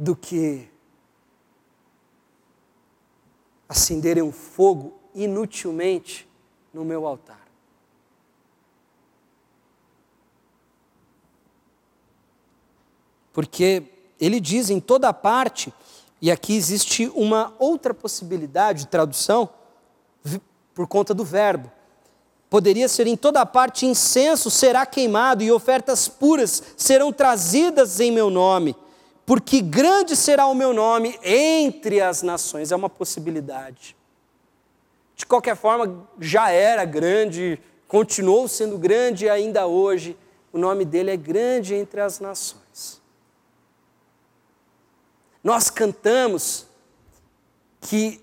[0.00, 0.68] Do que
[3.68, 6.28] acenderem um fogo inutilmente
[6.74, 7.46] no meu altar.
[13.32, 13.84] Porque
[14.18, 15.72] ele diz em toda parte
[16.20, 19.48] e aqui existe uma outra possibilidade de tradução
[20.74, 21.70] por conta do verbo.
[22.50, 28.28] Poderia ser em toda parte incenso será queimado e ofertas puras serão trazidas em meu
[28.28, 28.74] nome,
[29.30, 32.72] porque grande será o meu nome entre as nações.
[32.72, 33.96] É uma possibilidade.
[35.14, 40.18] De qualquer forma, já era grande, continuou sendo grande ainda hoje.
[40.52, 43.00] O nome dele é grande entre as nações.
[45.44, 46.66] Nós cantamos
[47.82, 48.20] que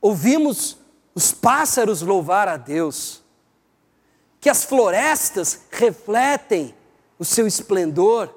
[0.00, 0.76] ouvimos
[1.14, 3.22] os pássaros louvar a Deus,
[4.40, 6.74] que as florestas refletem
[7.16, 8.34] o seu esplendor,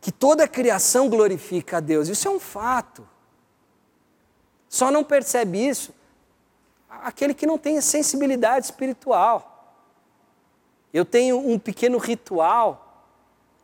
[0.00, 2.08] que toda a criação glorifica a Deus.
[2.08, 3.06] Isso é um fato.
[4.68, 5.92] Só não percebe isso
[6.88, 9.54] aquele que não tem sensibilidade espiritual.
[10.92, 13.06] Eu tenho um pequeno ritual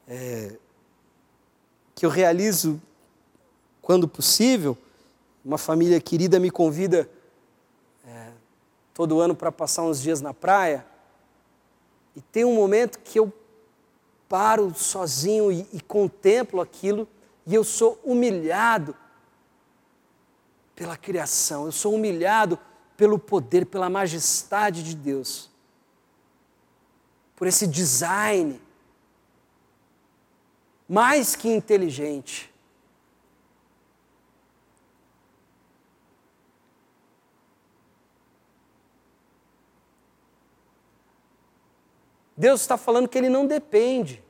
[0.07, 0.57] é,
[1.95, 2.81] que eu realizo
[3.81, 4.77] quando possível.
[5.45, 7.09] Uma família querida me convida
[8.07, 8.31] é,
[8.93, 10.87] todo ano para passar uns dias na praia.
[12.17, 13.33] E tem um momento que eu
[14.29, 17.09] paro sozinho e, e contemplo aquilo
[17.47, 18.97] e eu sou humilhado
[20.75, 22.59] pela criação, eu sou humilhado
[22.97, 25.51] pelo poder, pela majestade de Deus,
[27.37, 28.61] por esse design
[30.89, 32.54] mais que inteligente.
[42.37, 44.23] Deus está falando que Ele não depende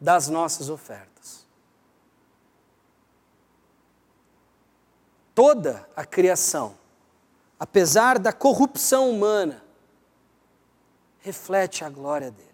[0.00, 1.46] das nossas ofertas.
[5.34, 6.76] Toda a criação,
[7.58, 9.62] apesar da corrupção humana,
[11.20, 12.47] reflete a glória dele.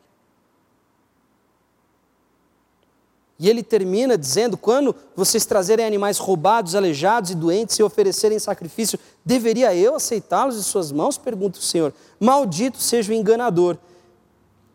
[3.45, 8.99] E ele termina dizendo: quando vocês trazerem animais roubados, aleijados e doentes e oferecerem sacrifício,
[9.23, 11.19] deveria eu aceitá-los de suas mãos?
[11.19, 11.93] Pergunta o Senhor.
[12.19, 13.77] Maldito seja o enganador,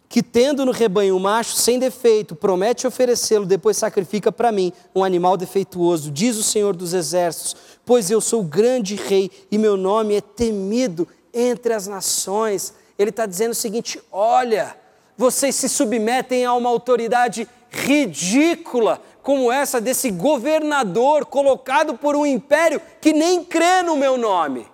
[0.07, 5.03] que tendo no rebanho um macho sem defeito, promete oferecê-lo, depois sacrifica para mim um
[5.03, 10.13] animal defeituoso, diz o Senhor dos exércitos, pois eu sou grande rei e meu nome
[10.13, 12.75] é temido entre as nações.
[12.99, 14.75] Ele está dizendo o seguinte: olha,
[15.17, 22.81] vocês se submetem a uma autoridade ridícula como essa desse governador colocado por um império
[22.99, 24.67] que nem crê no meu nome.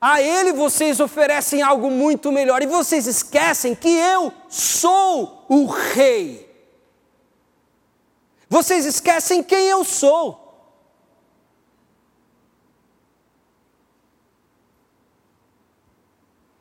[0.00, 6.48] A ele vocês oferecem algo muito melhor e vocês esquecem que eu sou o rei.
[8.48, 10.46] Vocês esquecem quem eu sou.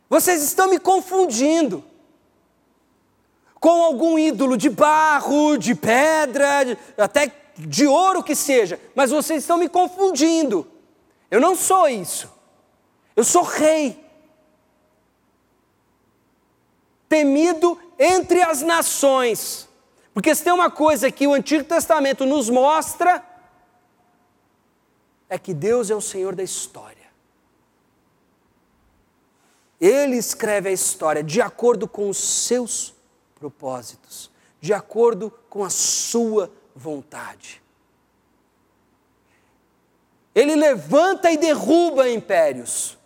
[0.10, 1.84] Vocês estão me confundindo
[3.68, 9.58] com algum ídolo de barro, de pedra, até de ouro que seja, mas vocês estão
[9.58, 10.66] me confundindo.
[11.30, 12.32] Eu não sou isso.
[13.14, 14.02] Eu sou rei.
[17.10, 19.68] Temido entre as nações.
[20.14, 23.22] Porque se tem uma coisa que o Antigo Testamento nos mostra,
[25.28, 27.10] é que Deus é o Senhor da história.
[29.78, 32.96] Ele escreve a história de acordo com os seus
[33.38, 37.62] propósitos, de acordo com a sua vontade.
[40.34, 42.98] Ele levanta e derruba impérios.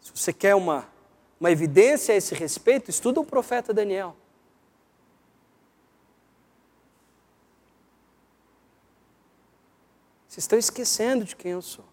[0.00, 0.88] Se você quer uma,
[1.38, 4.16] uma evidência a esse respeito, estuda o profeta Daniel.
[10.26, 11.84] Vocês estão esquecendo de quem eu sou.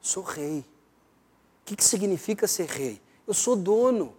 [0.00, 0.64] Sou rei.
[1.70, 3.00] Que, que significa ser rei?
[3.28, 4.16] Eu sou dono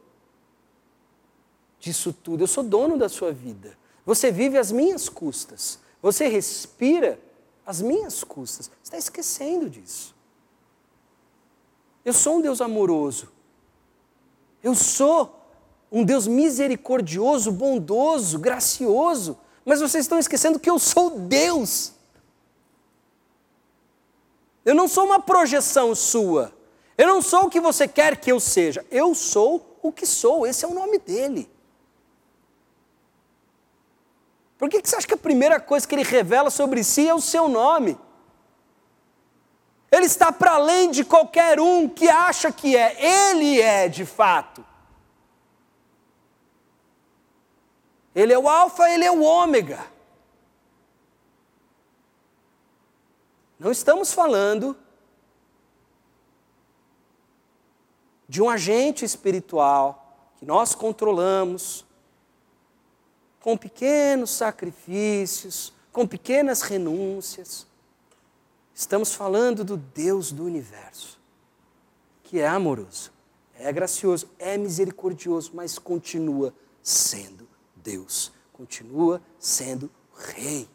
[1.82, 3.78] disso tudo, eu sou dono da sua vida.
[4.06, 5.78] Você vive às minhas custas.
[6.02, 7.20] Você respira
[7.66, 8.68] às minhas custas.
[8.68, 10.16] Você está esquecendo disso.
[12.06, 13.30] Eu sou um Deus amoroso.
[14.64, 15.38] Eu sou
[15.92, 19.38] um Deus misericordioso, bondoso, gracioso.
[19.66, 21.92] Mas vocês estão esquecendo que eu sou Deus.
[24.64, 26.61] Eu não sou uma projeção sua.
[27.02, 28.86] Eu não sou o que você quer que eu seja.
[28.92, 30.46] Eu sou o que sou.
[30.46, 31.50] Esse é o nome dele.
[34.56, 37.20] Por que você acha que a primeira coisa que ele revela sobre si é o
[37.20, 37.98] seu nome?
[39.92, 42.96] Ele está para além de qualquer um que acha que é.
[43.04, 44.64] Ele é de fato.
[48.14, 49.84] Ele é o Alfa, ele é o Ômega.
[53.58, 54.78] Não estamos falando
[58.32, 61.86] de um agente espiritual que nós controlamos
[63.42, 67.68] com pequenos sacrifícios, com pequenas renúncias.
[68.74, 71.20] Estamos falando do Deus do universo,
[72.24, 73.12] que é amoroso,
[73.54, 80.70] é gracioso, é misericordioso, mas continua sendo Deus, continua sendo Rei.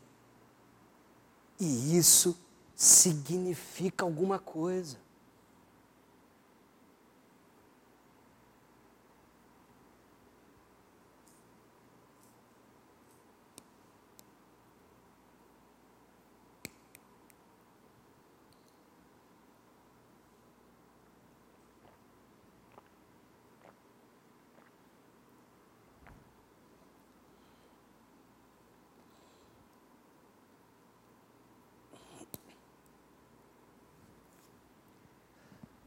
[1.59, 2.39] E isso
[2.75, 5.06] significa alguma coisa.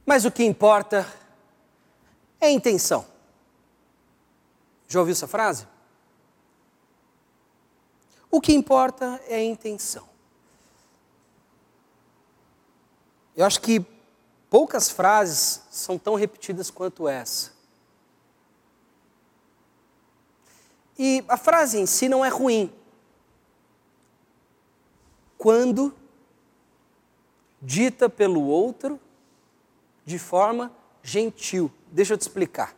[0.09, 1.07] Mas o que importa
[2.41, 3.05] é a intenção.
[4.87, 5.67] Já ouviu essa frase?
[8.31, 10.09] O que importa é a intenção.
[13.37, 13.85] Eu acho que
[14.49, 17.51] poucas frases são tão repetidas quanto essa.
[20.97, 22.73] E a frase em si não é ruim.
[25.37, 25.95] Quando
[27.61, 28.99] dita pelo outro
[30.09, 30.71] de forma
[31.03, 31.71] gentil.
[31.91, 32.75] Deixa eu te explicar.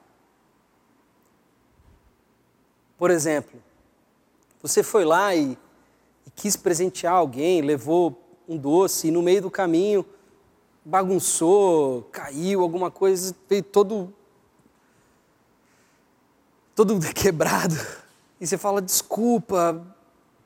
[2.97, 3.63] Por exemplo,
[4.61, 5.57] você foi lá e,
[6.27, 10.05] e quis presentear alguém, levou um doce e no meio do caminho
[10.83, 14.13] bagunçou, caiu, alguma coisa, veio todo
[16.75, 17.75] todo quebrado.
[18.41, 19.87] E você fala, desculpa,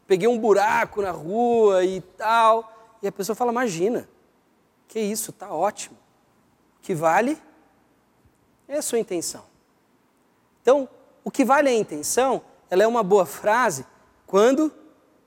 [0.06, 2.72] peguei um buraco na rua e tal.
[3.02, 4.08] E a pessoa fala, imagina,
[4.88, 6.05] que isso, tá ótimo
[6.86, 7.36] que vale
[8.68, 9.44] é a sua intenção.
[10.62, 10.88] Então,
[11.24, 13.84] o que vale é a intenção, ela é uma boa frase
[14.28, 14.72] quando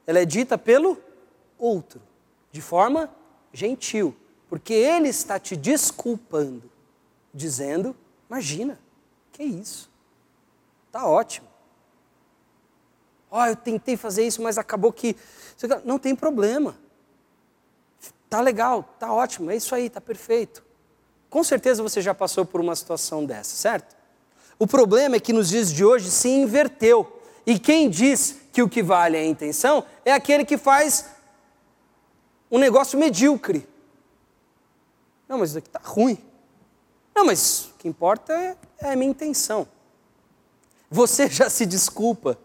[0.07, 0.97] ela é dita pelo
[1.59, 2.01] outro,
[2.53, 3.13] de forma
[3.53, 4.17] gentil,
[4.49, 6.71] porque ele está te desculpando,
[7.35, 7.97] dizendo:
[8.31, 8.79] imagina,
[9.33, 9.91] que isso,
[10.93, 11.49] tá ótimo.
[13.29, 15.17] Ó, oh, eu tentei fazer isso, mas acabou que.
[15.85, 16.79] Não tem problema.
[18.31, 20.68] Tá legal, tá ótimo, é isso aí, tá perfeito.
[21.31, 23.97] Com certeza você já passou por uma situação dessa, certo?
[24.59, 27.21] O problema é que nos dias de hoje se inverteu.
[27.47, 31.07] E quem diz que o que vale é a intenção é aquele que faz
[32.51, 33.67] um negócio medíocre.
[35.29, 36.19] Não, mas isso aqui está ruim.
[37.15, 39.69] Não, mas o que importa é, é a minha intenção.
[40.91, 42.39] Você já se desculpa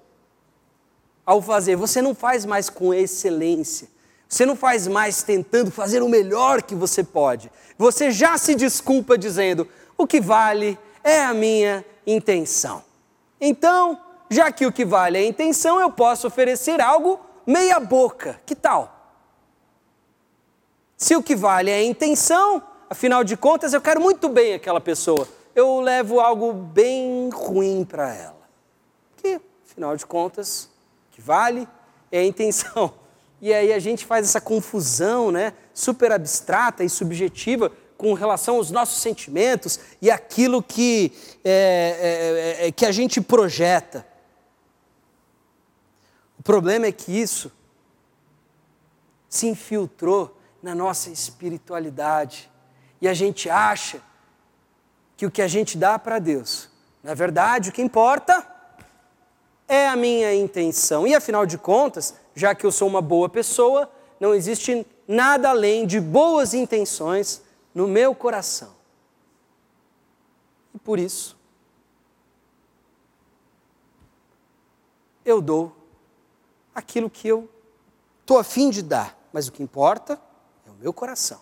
[1.26, 3.88] ao fazer, você não faz mais com excelência,
[4.28, 7.52] Você não faz mais tentando fazer o melhor que você pode.
[7.78, 9.68] Você já se desculpa dizendo:
[9.98, 12.84] o que vale é a minha intenção.
[13.40, 14.00] Então,
[14.30, 18.40] já que o que vale é a intenção, eu posso oferecer algo meia-boca.
[18.46, 18.94] Que tal?
[20.98, 24.80] Se o que vale é a intenção, afinal de contas, eu quero muito bem aquela
[24.80, 25.28] pessoa.
[25.54, 28.42] Eu levo algo bem ruim para ela.
[29.18, 30.70] Que, afinal de contas,
[31.10, 31.68] o que vale
[32.12, 32.94] é a intenção.
[33.44, 38.72] E aí a gente faz essa confusão, né, super abstrata e subjetiva com relação aos
[38.72, 41.12] nossos sentimentos e aquilo que,
[41.44, 44.08] é, é, é, que a gente projeta.
[46.40, 47.52] O problema é que isso
[49.28, 52.50] se infiltrou na nossa espiritualidade
[53.02, 54.02] e a gente acha
[55.18, 56.70] que o que a gente dá para Deus,
[57.04, 58.48] na verdade, o que importa
[59.68, 61.06] é a minha intenção.
[61.06, 65.86] E afinal de contas, já que eu sou uma boa pessoa, não existe nada além
[65.86, 68.74] de boas intenções no meu coração.
[70.74, 71.38] E por isso,
[75.26, 75.76] eu dou
[76.74, 77.50] aquilo que eu
[78.22, 80.20] estou afim de dar, mas o que importa
[80.66, 81.42] é o meu coração.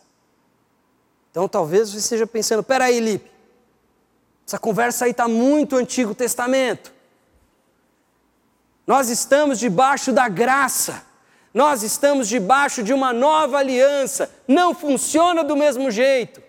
[1.29, 3.31] Então talvez você esteja pensando: peraí, Lipe,
[4.45, 6.93] essa conversa aí está muito Antigo Testamento.
[8.91, 11.05] Nós estamos debaixo da graça.
[11.53, 14.29] Nós estamos debaixo de uma nova aliança.
[14.45, 16.43] Não funciona do mesmo jeito.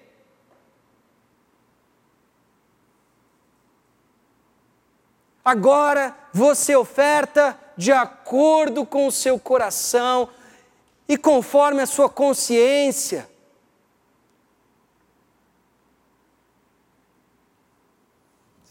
[5.45, 10.29] Agora você oferta de acordo com o seu coração
[11.09, 13.31] e conforme a sua consciência.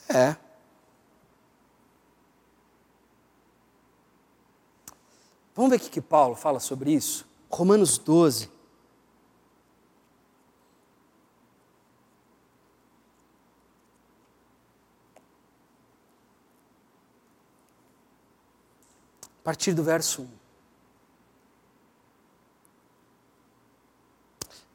[0.10, 0.41] É.
[5.62, 7.24] Vamos ver o que Paulo fala sobre isso?
[7.48, 8.50] Romanos 12.
[19.22, 20.28] A partir do verso 1.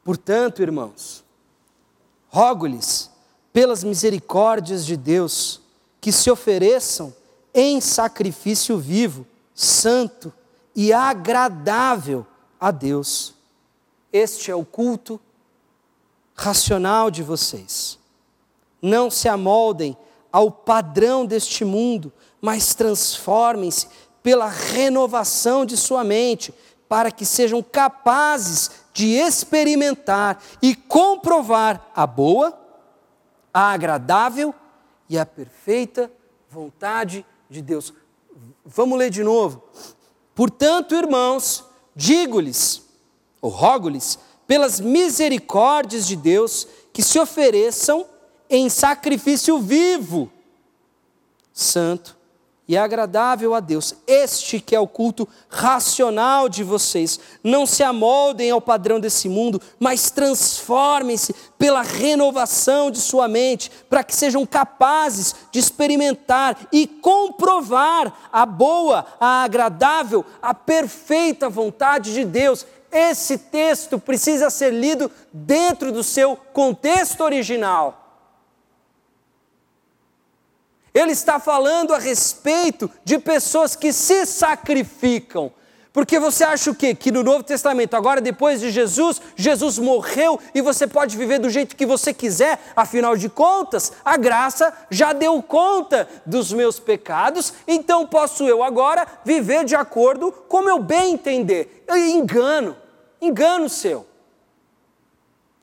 [0.05, 1.21] Portanto, irmãos,
[2.29, 3.11] rogo-lhes,
[3.51, 5.59] pelas misericórdias de Deus,
[5.99, 7.13] que se ofereçam
[7.53, 10.31] em sacrifício vivo, santo
[10.77, 12.23] e agradável
[12.59, 13.33] a Deus.
[14.13, 15.19] Este é o culto
[16.35, 17.97] racional de vocês.
[18.79, 19.97] Não se amoldem
[20.31, 23.87] ao padrão deste mundo, mas transformem-se
[24.21, 26.53] pela renovação de sua mente,
[26.87, 32.55] para que sejam capazes de experimentar e comprovar a boa,
[33.51, 34.53] a agradável
[35.09, 36.11] e a perfeita
[36.51, 37.91] vontade de Deus.
[38.63, 39.63] Vamos ler de novo.
[40.37, 41.63] Portanto, irmãos,
[41.95, 42.83] digo-lhes,
[43.41, 48.05] ou rogo-lhes, pelas misericórdias de Deus, que se ofereçam
[48.47, 50.31] em sacrifício vivo,
[51.51, 52.16] santo
[52.67, 53.95] e agradável a Deus.
[54.05, 57.19] Este que é o culto racional de vocês.
[57.43, 64.03] Não se amoldem ao padrão desse mundo, mas transformem-se pela renovação de sua mente, para
[64.03, 72.25] que sejam capazes de experimentar e comprovar a boa, a agradável, a perfeita vontade de
[72.25, 72.65] Deus.
[72.91, 78.06] Esse texto precisa ser lido dentro do seu contexto original.
[80.97, 85.51] Ele está falando a respeito de pessoas que se sacrificam.
[85.93, 86.95] Porque você acha o quê?
[86.95, 91.51] Que no Novo Testamento, agora depois de Jesus, Jesus morreu e você pode viver do
[91.51, 97.53] jeito que você quiser, afinal de contas, a graça já deu conta dos meus pecados,
[97.67, 101.85] então posso eu agora viver de acordo com o meu bem entender.
[101.89, 102.75] Engano,
[103.21, 104.05] engano seu.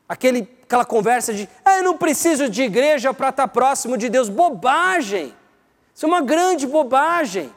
[0.09, 4.29] Aquele aquela conversa de, ah, eu não preciso de igreja para estar próximo de Deus.
[4.29, 5.35] Bobagem!
[5.95, 7.55] Isso é uma grande bobagem.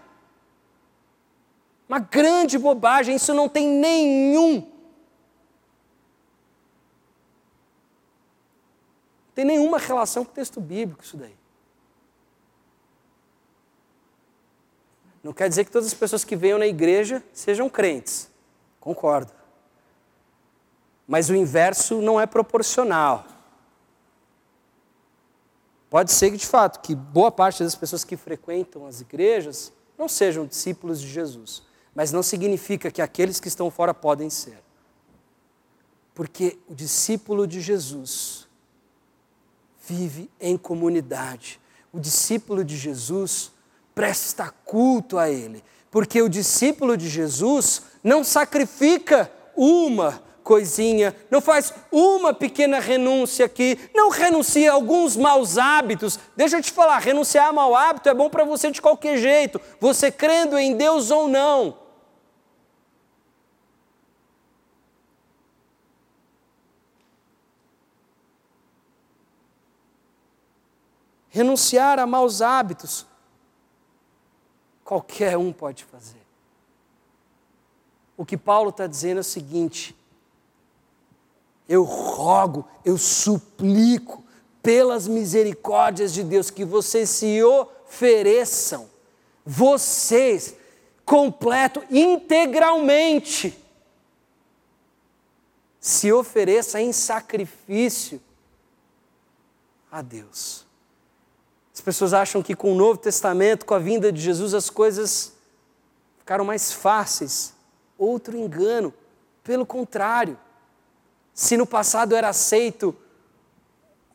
[1.90, 4.70] Uma grande bobagem, isso não tem nenhum.
[9.34, 11.36] Tem nenhuma relação com o texto bíblico isso daí.
[15.24, 18.30] Não quer dizer que todas as pessoas que venham na igreja sejam crentes.
[18.80, 19.37] Concordo.
[21.08, 23.26] Mas o inverso não é proporcional.
[25.90, 30.10] Pode ser que, de fato, que boa parte das pessoas que frequentam as igrejas não
[30.10, 31.64] sejam discípulos de Jesus,
[31.96, 34.62] mas não significa que aqueles que estão fora podem ser.
[36.14, 38.48] Porque o discípulo de Jesus
[39.88, 41.60] vive em comunidade.
[41.94, 43.52] O discípulo de Jesus
[43.96, 51.74] presta culto a Ele, porque o discípulo de Jesus não sacrifica uma coisinha, não faz
[51.92, 56.18] uma pequena renúncia aqui, não renuncia a alguns maus hábitos.
[56.38, 59.60] Deixa eu te falar, renunciar a mau hábito é bom para você de qualquer jeito,
[59.78, 61.78] você crendo em Deus ou não.
[71.28, 73.06] Renunciar a maus hábitos,
[74.86, 76.26] qualquer um pode fazer.
[78.16, 79.97] O que Paulo está dizendo é o seguinte:
[81.68, 84.24] eu rogo, eu suplico,
[84.62, 88.90] pelas misericórdias de Deus, que vocês se ofereçam,
[89.46, 90.56] vocês,
[91.06, 93.58] completo, integralmente,
[95.80, 98.20] se ofereça em sacrifício
[99.90, 100.66] a Deus.
[101.74, 105.32] As pessoas acham que com o Novo Testamento, com a vinda de Jesus, as coisas
[106.18, 107.54] ficaram mais fáceis.
[107.98, 108.94] Outro engano.
[109.44, 110.38] Pelo contrário,
[111.38, 112.96] se no passado era aceito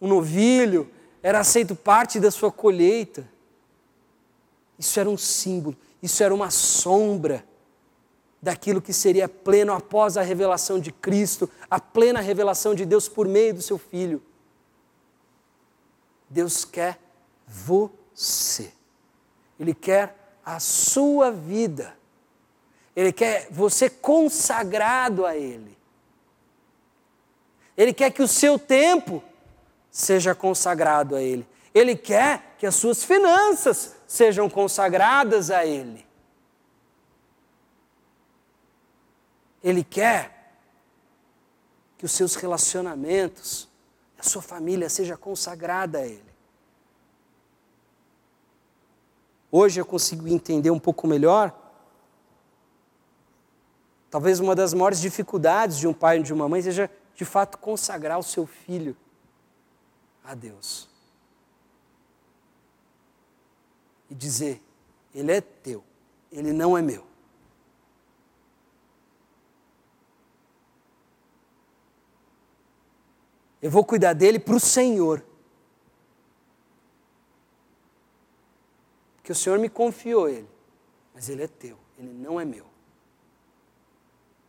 [0.00, 0.90] um novilho,
[1.22, 3.30] era aceito parte da sua colheita,
[4.76, 7.46] isso era um símbolo, isso era uma sombra
[8.42, 13.28] daquilo que seria pleno após a revelação de Cristo, a plena revelação de Deus por
[13.28, 14.20] meio do seu Filho.
[16.28, 16.98] Deus quer
[17.46, 18.72] você,
[19.60, 21.96] Ele quer a sua vida,
[22.96, 25.80] Ele quer você consagrado a Ele.
[27.76, 29.22] Ele quer que o seu tempo
[29.90, 31.46] seja consagrado a Ele.
[31.74, 36.06] Ele quer que as suas finanças sejam consagradas a Ele.
[39.62, 40.54] Ele quer
[41.96, 43.68] que os seus relacionamentos,
[44.18, 46.32] a sua família seja consagrada a Ele.
[49.50, 51.56] Hoje eu consigo entender um pouco melhor.
[54.10, 57.58] Talvez uma das maiores dificuldades de um pai e de uma mãe seja de fato
[57.58, 58.96] consagrar o seu filho
[60.24, 60.88] a Deus.
[64.08, 64.62] E dizer:
[65.14, 65.84] Ele é teu,
[66.30, 67.06] ele não é meu.
[73.60, 75.24] Eu vou cuidar dele para o Senhor.
[79.16, 80.48] Porque o Senhor me confiou ele,
[81.14, 82.66] mas ele é teu, ele não é meu.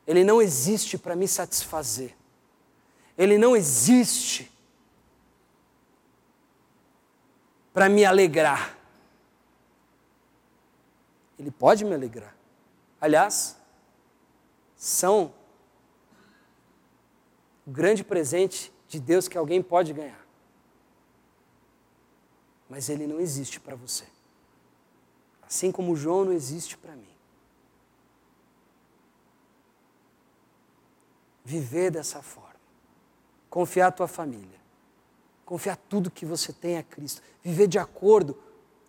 [0.07, 2.17] Ele não existe para me satisfazer
[3.17, 4.51] ele não existe
[7.73, 8.77] para me alegrar.
[11.37, 12.35] Ele pode me alegrar.
[12.99, 13.57] Aliás,
[14.75, 15.33] são
[17.65, 20.23] o grande presente de Deus que alguém pode ganhar.
[22.69, 24.05] Mas ele não existe para você.
[25.41, 27.13] Assim como João não existe para mim.
[31.45, 32.52] Viver dessa forma
[33.53, 34.59] confiar a tua família,
[35.45, 38.35] confiar tudo que você tem a Cristo, viver de acordo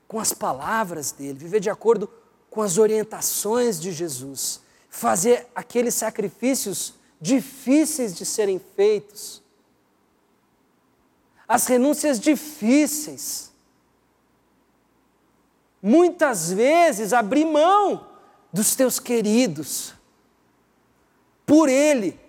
[0.08, 2.10] com as palavras dele, viver de acordo
[2.48, 9.42] com as orientações de Jesus, fazer aqueles sacrifícios difíceis de serem feitos,
[11.46, 13.52] as renúncias difíceis.
[15.82, 18.08] Muitas vezes abrir mão
[18.50, 19.92] dos teus queridos,
[21.44, 22.23] por Ele,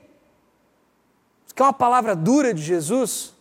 [1.55, 3.33] que é uma palavra dura de Jesus,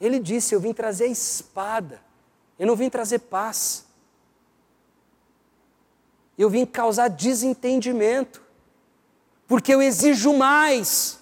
[0.00, 2.00] ele disse: Eu vim trazer a espada,
[2.58, 3.86] eu não vim trazer paz.
[6.38, 8.42] Eu vim causar desentendimento,
[9.46, 11.20] porque eu exijo mais,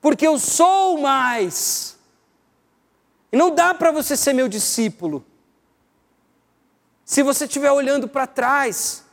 [0.00, 1.98] porque eu sou mais.
[3.32, 5.24] E não dá para você ser meu discípulo
[7.12, 9.04] se você estiver olhando para trás,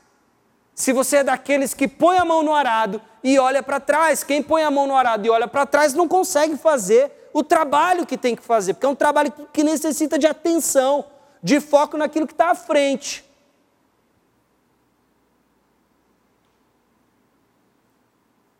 [0.79, 4.23] se você é daqueles que põe a mão no arado e olha para trás.
[4.23, 8.05] Quem põe a mão no arado e olha para trás não consegue fazer o trabalho
[8.05, 11.03] que tem que fazer, porque é um trabalho que necessita de atenção,
[11.43, 13.25] de foco naquilo que está à frente.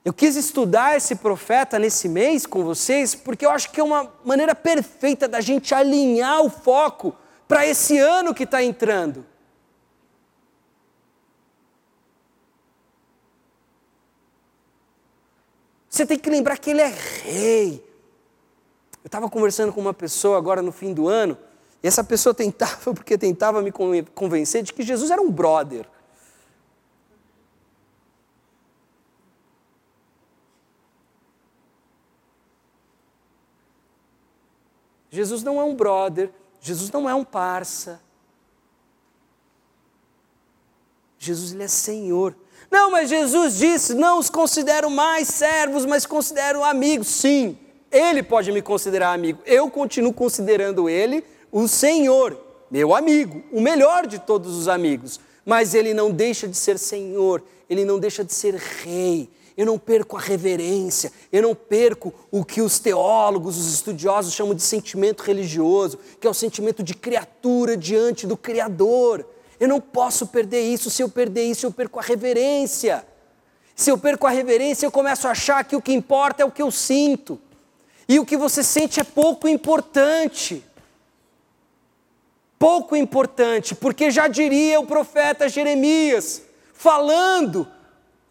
[0.04, 4.12] Eu quis estudar esse profeta nesse mês com vocês, porque eu acho que é uma
[4.26, 7.16] maneira perfeita da gente alinhar o foco
[7.48, 9.26] para esse ano que está entrando.
[16.00, 17.86] Você tem que lembrar que ele é rei.
[19.04, 21.38] Eu estava conversando com uma pessoa agora no fim do ano,
[21.84, 25.86] e essa pessoa tentava, porque tentava me convencer de que Jesus era um brother.
[35.10, 36.32] Jesus não é um brother,
[36.62, 38.00] Jesus não é um parça.
[41.30, 42.36] Jesus ele é Senhor.
[42.72, 47.08] Não, mas Jesus disse: não os considero mais servos, mas considero amigos.
[47.08, 47.58] Sim,
[47.92, 49.40] ele pode me considerar amigo.
[49.46, 52.38] Eu continuo considerando ele o Senhor,
[52.70, 55.20] meu amigo, o melhor de todos os amigos.
[55.46, 59.30] Mas ele não deixa de ser Senhor, ele não deixa de ser Rei.
[59.58, 64.56] Eu não perco a reverência, eu não perco o que os teólogos, os estudiosos chamam
[64.56, 69.26] de sentimento religioso, que é o sentimento de criatura diante do Criador.
[69.60, 70.90] Eu não posso perder isso.
[70.90, 73.06] Se eu perder isso, eu perco a reverência.
[73.76, 76.52] Se eu perco a reverência, eu começo a achar que o que importa é o
[76.52, 77.40] que eu sinto.
[78.08, 80.64] E o que você sente é pouco importante.
[82.58, 86.42] Pouco importante, porque já diria o profeta Jeremias,
[86.74, 87.66] falando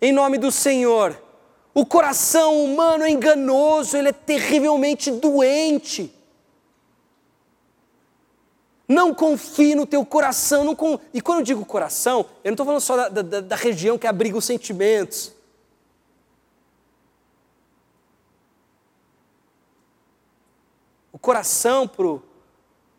[0.03, 1.19] em nome do Senhor,
[1.73, 6.15] o coração humano é enganoso, ele é terrivelmente doente.
[8.89, 10.65] Não confie no teu coração.
[10.65, 11.01] Não.
[11.13, 14.07] E quando eu digo coração, eu não estou falando só da, da, da região que
[14.07, 15.33] abriga os sentimentos.
[21.13, 21.87] O coração,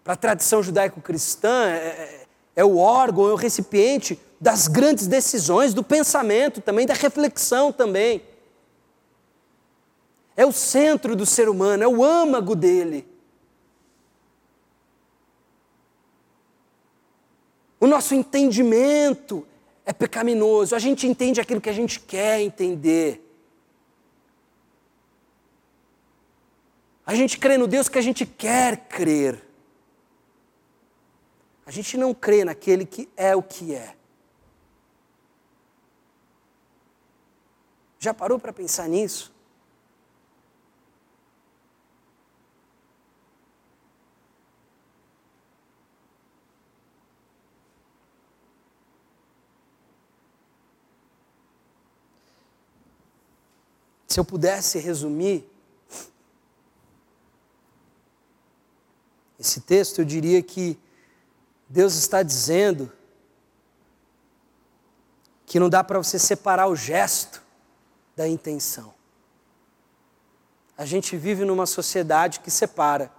[0.04, 2.26] para a tradição judaico-cristã, é, é,
[2.58, 8.22] é o órgão, é o recipiente das grandes decisões, do pensamento também, da reflexão também.
[10.36, 13.09] É o centro do ser humano, é o âmago dele.
[17.80, 19.48] O nosso entendimento
[19.86, 20.76] é pecaminoso.
[20.76, 23.26] A gente entende aquilo que a gente quer entender.
[27.06, 29.44] A gente crê no Deus que a gente quer crer.
[31.66, 33.96] A gente não crê naquele que é o que é.
[38.00, 39.34] Já parou para pensar nisso?
[54.10, 55.48] Se eu pudesse resumir
[59.40, 60.80] esse texto, eu diria que
[61.70, 62.92] Deus está dizendo
[65.46, 67.44] que não dá para você separar o gesto
[68.16, 68.96] da intenção.
[70.76, 73.12] A gente vive numa sociedade que separa.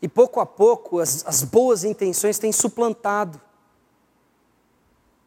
[0.00, 3.40] E pouco a pouco as, as boas intenções têm suplantado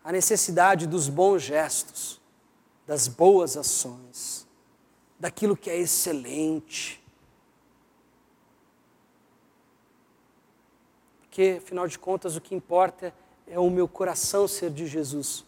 [0.04, 2.20] a necessidade dos bons gestos,
[2.86, 4.46] das boas ações,
[5.18, 7.02] daquilo que é excelente.
[11.22, 13.14] Porque, afinal de contas, o que importa
[13.48, 15.46] é o meu coração ser de Jesus.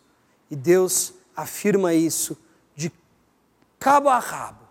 [0.50, 2.38] E Deus afirma isso
[2.76, 2.92] de
[3.78, 4.66] cabo a rabo.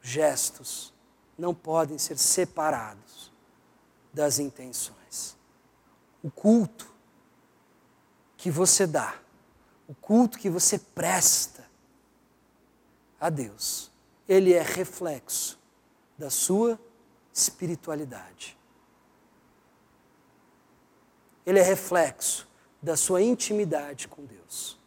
[0.00, 0.94] Gestos
[1.36, 3.33] não podem ser separados
[4.14, 5.36] das intenções.
[6.22, 6.90] O culto
[8.36, 9.18] que você dá,
[9.88, 11.68] o culto que você presta
[13.20, 13.90] a Deus,
[14.28, 15.58] ele é reflexo
[16.16, 16.80] da sua
[17.32, 18.56] espiritualidade.
[21.44, 22.48] Ele é reflexo
[22.80, 24.78] da sua intimidade com Deus.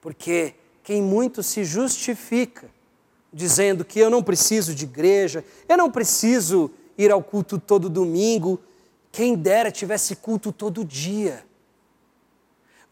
[0.00, 2.73] Porque quem muito se justifica
[3.34, 8.60] dizendo que eu não preciso de igreja, eu não preciso ir ao culto todo domingo.
[9.10, 11.44] Quem dera tivesse culto todo dia.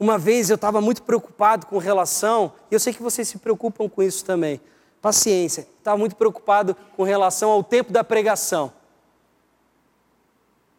[0.01, 3.89] Uma vez eu estava muito preocupado com relação, e eu sei que vocês se preocupam
[3.89, 4.61] com isso também.
[5.01, 8.73] Paciência, estava muito preocupado com relação ao tempo da pregação.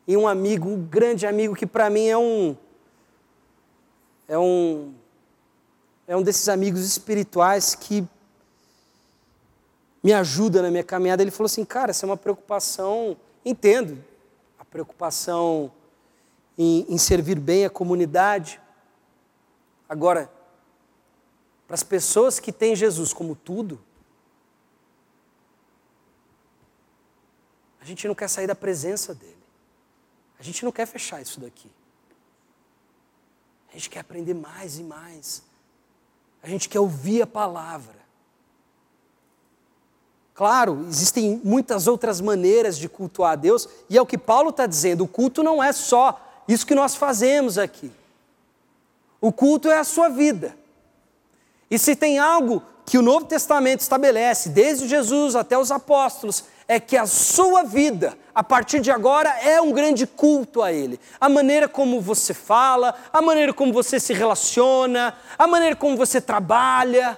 [0.06, 2.58] E um amigo, um grande amigo que para mim é um
[4.28, 4.94] é um
[6.06, 8.06] é um desses amigos espirituais que
[10.04, 11.24] me ajuda na minha caminhada.
[11.24, 14.04] Ele falou assim: cara, essa é uma preocupação, entendo,
[14.60, 15.72] a preocupação
[16.58, 18.60] em, em servir bem a comunidade.
[19.88, 20.30] Agora,
[21.66, 23.82] para as pessoas que têm Jesus como tudo,
[27.80, 29.34] a gente não quer sair da presença dele.
[30.38, 31.72] A gente não quer fechar isso daqui.
[33.70, 35.44] A gente quer aprender mais e mais.
[36.42, 38.03] A gente quer ouvir a palavra.
[40.34, 44.66] Claro, existem muitas outras maneiras de cultuar a Deus, e é o que Paulo está
[44.66, 47.92] dizendo: o culto não é só isso que nós fazemos aqui.
[49.22, 50.56] O culto é a sua vida.
[51.70, 56.80] E se tem algo que o Novo Testamento estabelece, desde Jesus até os apóstolos, é
[56.80, 61.00] que a sua vida, a partir de agora, é um grande culto a Ele.
[61.20, 66.20] A maneira como você fala, a maneira como você se relaciona, a maneira como você
[66.20, 67.18] trabalha,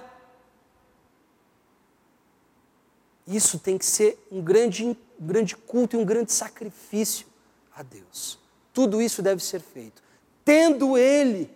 [3.26, 7.26] Isso tem que ser um grande, um grande culto e um grande sacrifício
[7.74, 8.38] a Deus.
[8.72, 10.02] Tudo isso deve ser feito.
[10.44, 11.50] Tendo Ele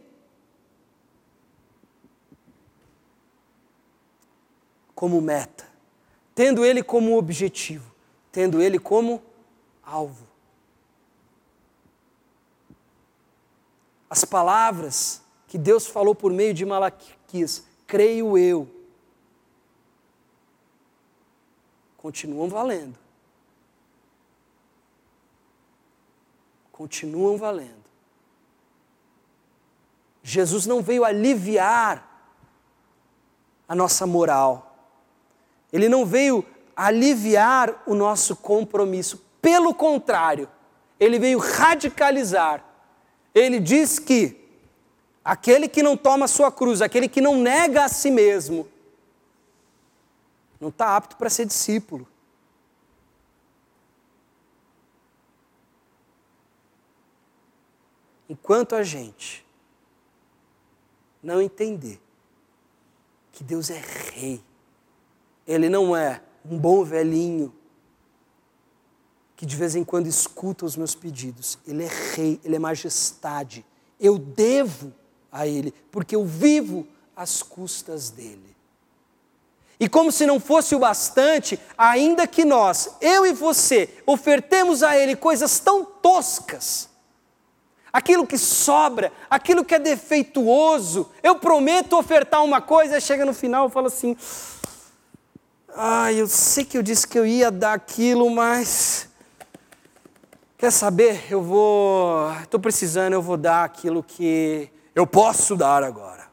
[4.95, 5.67] como meta,
[6.35, 7.95] tendo Ele como objetivo,
[8.33, 9.23] tendo Ele como
[9.83, 10.27] alvo.
[14.09, 18.69] As palavras que Deus falou por meio de Malaquias, creio eu,
[22.01, 22.99] continuam valendo.
[26.73, 27.85] Continuam valendo.
[30.23, 32.25] Jesus não veio aliviar
[33.69, 34.75] a nossa moral.
[35.71, 36.43] Ele não veio
[36.75, 39.23] aliviar o nosso compromisso.
[39.43, 40.49] Pelo contrário,
[40.99, 42.65] ele veio radicalizar.
[43.35, 44.41] Ele diz que
[45.23, 48.67] aquele que não toma sua cruz, aquele que não nega a si mesmo,
[50.61, 52.07] não está apto para ser discípulo.
[58.29, 59.45] Enquanto a gente
[61.23, 62.01] não entender
[63.33, 63.81] que Deus é
[64.13, 64.45] rei,
[65.47, 67.53] Ele não é um bom velhinho
[69.35, 71.59] que de vez em quando escuta os meus pedidos.
[71.67, 73.65] Ele é rei, ele é majestade.
[73.99, 74.93] Eu devo
[75.33, 76.87] a Ele, porque eu vivo
[77.17, 78.50] às custas dele.
[79.81, 84.95] E como se não fosse o bastante, ainda que nós, eu e você, ofertemos a
[84.95, 86.87] Ele coisas tão toscas,
[87.91, 93.69] aquilo que sobra, aquilo que é defeituoso, eu prometo ofertar uma coisa, chega no final
[93.69, 94.15] e fala assim:
[95.75, 99.09] ah, eu sei que eu disse que eu ia dar aquilo, mas.
[100.59, 101.25] Quer saber?
[101.31, 102.31] Eu vou.
[102.43, 106.29] Estou precisando, eu vou dar aquilo que eu posso dar agora.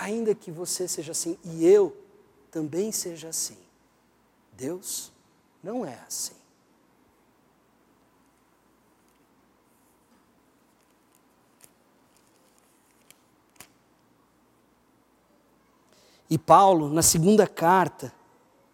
[0.00, 1.94] Ainda que você seja assim e eu
[2.58, 3.56] também seja assim.
[4.52, 5.12] Deus
[5.62, 6.34] não é assim.
[16.28, 18.12] E Paulo, na segunda carta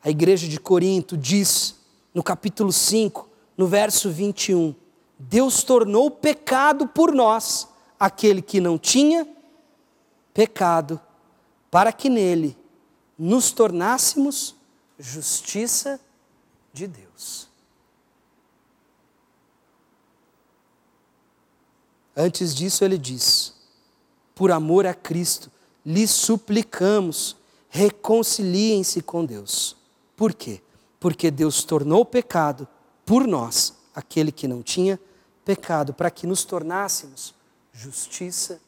[0.03, 1.77] à igreja de Corinto, diz,
[2.15, 4.75] no capítulo 5, no verso 21,
[5.19, 7.69] Deus tornou pecado por nós
[8.01, 9.29] aquele que não tinha
[10.33, 10.99] pecado,
[11.71, 12.64] para que nele
[13.19, 14.55] nos tornássemos
[14.99, 16.01] justiça
[16.73, 17.49] de Deus.
[22.17, 23.55] Antes disso, ele diz:
[24.35, 25.51] por amor a Cristo,
[25.85, 27.37] lhes suplicamos,
[27.69, 29.77] reconciliem-se com Deus.
[30.17, 30.61] Por quê?
[30.99, 32.67] Porque Deus tornou pecado
[33.05, 34.99] por nós aquele que não tinha
[35.45, 37.35] pecado, para que nos tornássemos
[37.73, 38.61] justiça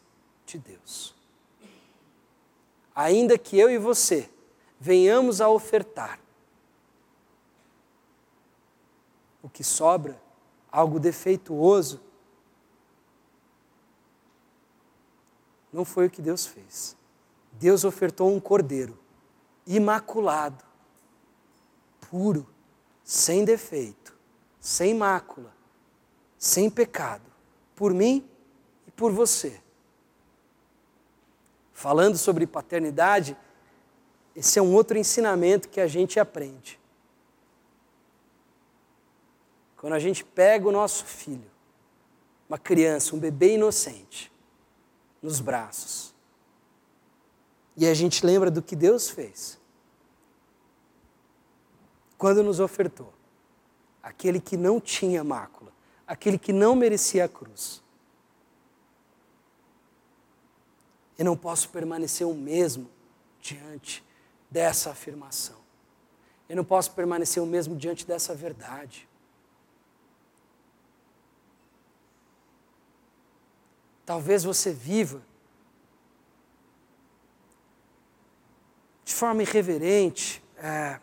[0.45, 1.15] de Deus.
[2.95, 4.29] Ainda que eu e você
[4.79, 6.21] venhamos a ofertar.
[9.43, 10.21] O que sobra,
[10.71, 12.01] algo defeituoso,
[15.73, 16.97] não foi o que Deus fez.
[17.53, 18.99] Deus ofertou um cordeiro
[19.67, 20.65] imaculado,
[22.01, 22.47] puro,
[23.03, 24.17] sem defeito,
[24.61, 25.55] sem mácula,
[26.39, 27.31] sem pecado,
[27.75, 28.29] por mim
[28.87, 29.61] e por você.
[31.73, 33.37] Falando sobre paternidade,
[34.37, 36.79] esse é um outro ensinamento que a gente aprende.
[39.79, 41.51] Quando a gente pega o nosso filho,
[42.47, 44.31] uma criança, um bebê inocente,
[45.23, 46.15] nos braços,
[47.79, 49.59] e a gente lembra do que Deus fez,
[52.19, 53.15] quando nos ofertou,
[54.03, 55.73] aquele que não tinha mácula,
[56.07, 57.83] aquele que não merecia a cruz.
[61.19, 62.91] Eu não posso permanecer o mesmo
[63.41, 64.06] diante
[64.51, 65.57] dessa afirmação.
[66.49, 69.09] Eu não posso permanecer o mesmo diante dessa verdade.
[74.05, 75.21] Talvez você viva
[79.05, 81.01] de forma irreverente, é,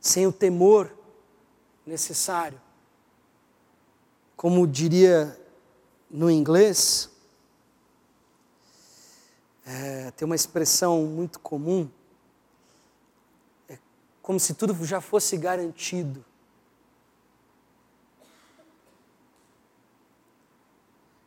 [0.00, 0.94] sem o temor
[1.86, 2.60] necessário.
[4.36, 5.38] Como diria
[6.10, 7.10] no inglês,
[9.64, 11.88] é, tem uma expressão muito comum,
[13.68, 13.78] é
[14.20, 16.24] como se tudo já fosse garantido.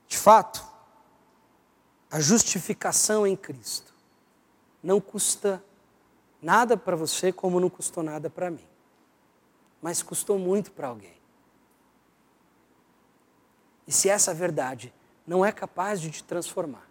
[0.08, 0.66] De fato,
[2.10, 3.94] a justificação em Cristo
[4.82, 5.62] não custa
[6.42, 8.66] nada para você, como não custou nada para mim,
[9.82, 11.18] mas custou muito para alguém.
[13.86, 14.94] E se essa verdade
[15.26, 16.87] não é capaz de te transformar,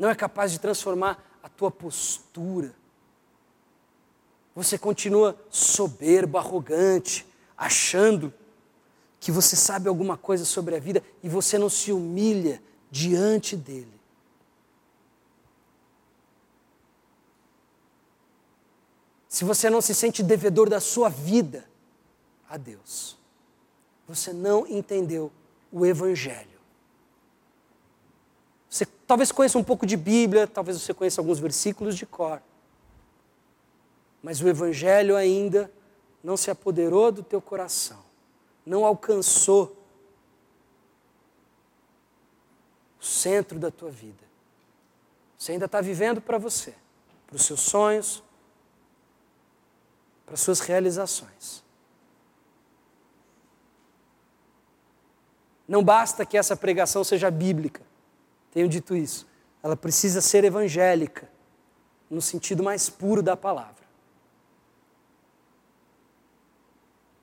[0.00, 2.74] não é capaz de transformar a tua postura,
[4.52, 7.24] Você continua soberbo, arrogante,
[7.56, 8.34] achando
[9.20, 14.00] que você sabe alguma coisa sobre a vida e você não se humilha diante dele.
[19.28, 21.64] Se você não se sente devedor da sua vida
[22.48, 23.16] a Deus,
[24.08, 25.30] você não entendeu
[25.70, 26.59] o Evangelho.
[29.10, 32.40] Talvez conheça um pouco de Bíblia, talvez você conheça alguns versículos de cor,
[34.22, 35.68] mas o Evangelho ainda
[36.22, 37.98] não se apoderou do teu coração,
[38.64, 39.76] não alcançou
[43.00, 44.22] o centro da tua vida.
[45.36, 46.72] Você ainda está vivendo para você,
[47.26, 48.22] para os seus sonhos,
[50.24, 51.64] para as suas realizações.
[55.66, 57.89] Não basta que essa pregação seja bíblica,
[58.50, 59.26] tenho dito isso.
[59.62, 61.30] Ela precisa ser evangélica,
[62.08, 63.80] no sentido mais puro da palavra.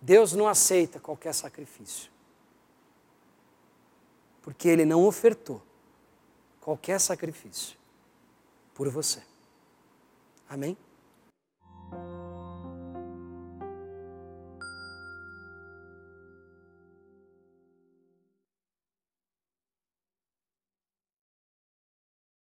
[0.01, 2.09] Deus não aceita qualquer sacrifício,
[4.41, 5.61] porque Ele não ofertou
[6.61, 7.77] qualquer sacrifício
[8.73, 9.21] por você.
[10.47, 10.77] Amém?